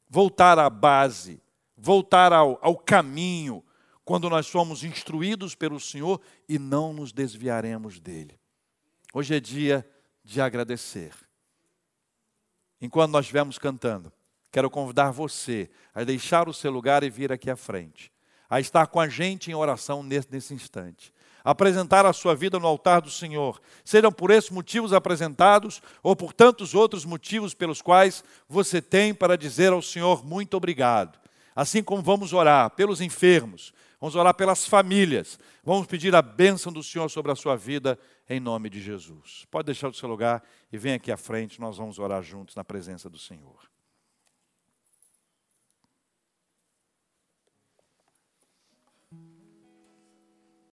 voltar 0.09 0.59
à 0.59 0.69
base, 0.69 1.41
voltar 1.75 2.31
ao, 2.33 2.59
ao 2.61 2.77
caminho, 2.77 3.63
quando 4.03 4.29
nós 4.29 4.47
somos 4.47 4.83
instruídos 4.83 5.55
pelo 5.55 5.79
Senhor 5.79 6.19
e 6.47 6.59
não 6.59 6.91
nos 6.91 7.11
desviaremos 7.11 7.99
dele. 7.99 8.39
Hoje 9.13 9.35
é 9.35 9.39
dia 9.39 9.87
de 10.23 10.41
agradecer. 10.41 11.13
Enquanto 12.79 13.11
nós 13.11 13.25
estivermos 13.25 13.57
cantando, 13.57 14.11
quero 14.51 14.69
convidar 14.69 15.11
você 15.11 15.69
a 15.93 16.03
deixar 16.03 16.49
o 16.49 16.53
seu 16.53 16.71
lugar 16.71 17.03
e 17.03 17.09
vir 17.09 17.31
aqui 17.31 17.49
à 17.49 17.55
frente, 17.55 18.11
a 18.49 18.59
estar 18.59 18.87
com 18.87 18.99
a 18.99 19.07
gente 19.07 19.51
em 19.51 19.53
oração 19.53 20.03
nesse, 20.03 20.31
nesse 20.31 20.53
instante 20.53 21.13
apresentar 21.43 22.05
a 22.05 22.13
sua 22.13 22.35
vida 22.35 22.59
no 22.59 22.67
altar 22.67 23.01
do 23.01 23.09
Senhor, 23.09 23.61
sejam 23.83 24.11
por 24.11 24.31
esses 24.31 24.49
motivos 24.49 24.93
apresentados 24.93 25.81
ou 26.03 26.15
por 26.15 26.33
tantos 26.33 26.73
outros 26.75 27.05
motivos 27.05 27.53
pelos 27.53 27.81
quais 27.81 28.23
você 28.47 28.81
tem 28.81 29.13
para 29.13 29.37
dizer 29.37 29.71
ao 29.71 29.81
Senhor 29.81 30.25
muito 30.25 30.55
obrigado. 30.55 31.19
Assim 31.55 31.83
como 31.83 32.01
vamos 32.01 32.33
orar 32.33 32.69
pelos 32.71 33.01
enfermos, 33.01 33.73
vamos 33.99 34.15
orar 34.15 34.33
pelas 34.33 34.65
famílias, 34.65 35.37
vamos 35.63 35.87
pedir 35.87 36.15
a 36.15 36.21
bênção 36.21 36.71
do 36.71 36.83
Senhor 36.83 37.09
sobre 37.09 37.31
a 37.31 37.35
sua 37.35 37.55
vida 37.55 37.99
em 38.29 38.39
nome 38.39 38.69
de 38.69 38.81
Jesus. 38.81 39.45
Pode 39.51 39.65
deixar 39.65 39.89
o 39.89 39.93
seu 39.93 40.07
lugar 40.07 40.43
e 40.71 40.77
vem 40.77 40.93
aqui 40.93 41.11
à 41.11 41.17
frente, 41.17 41.59
nós 41.59 41.77
vamos 41.77 41.99
orar 41.99 42.23
juntos 42.23 42.55
na 42.55 42.63
presença 42.63 43.09
do 43.09 43.17
Senhor. 43.17 43.70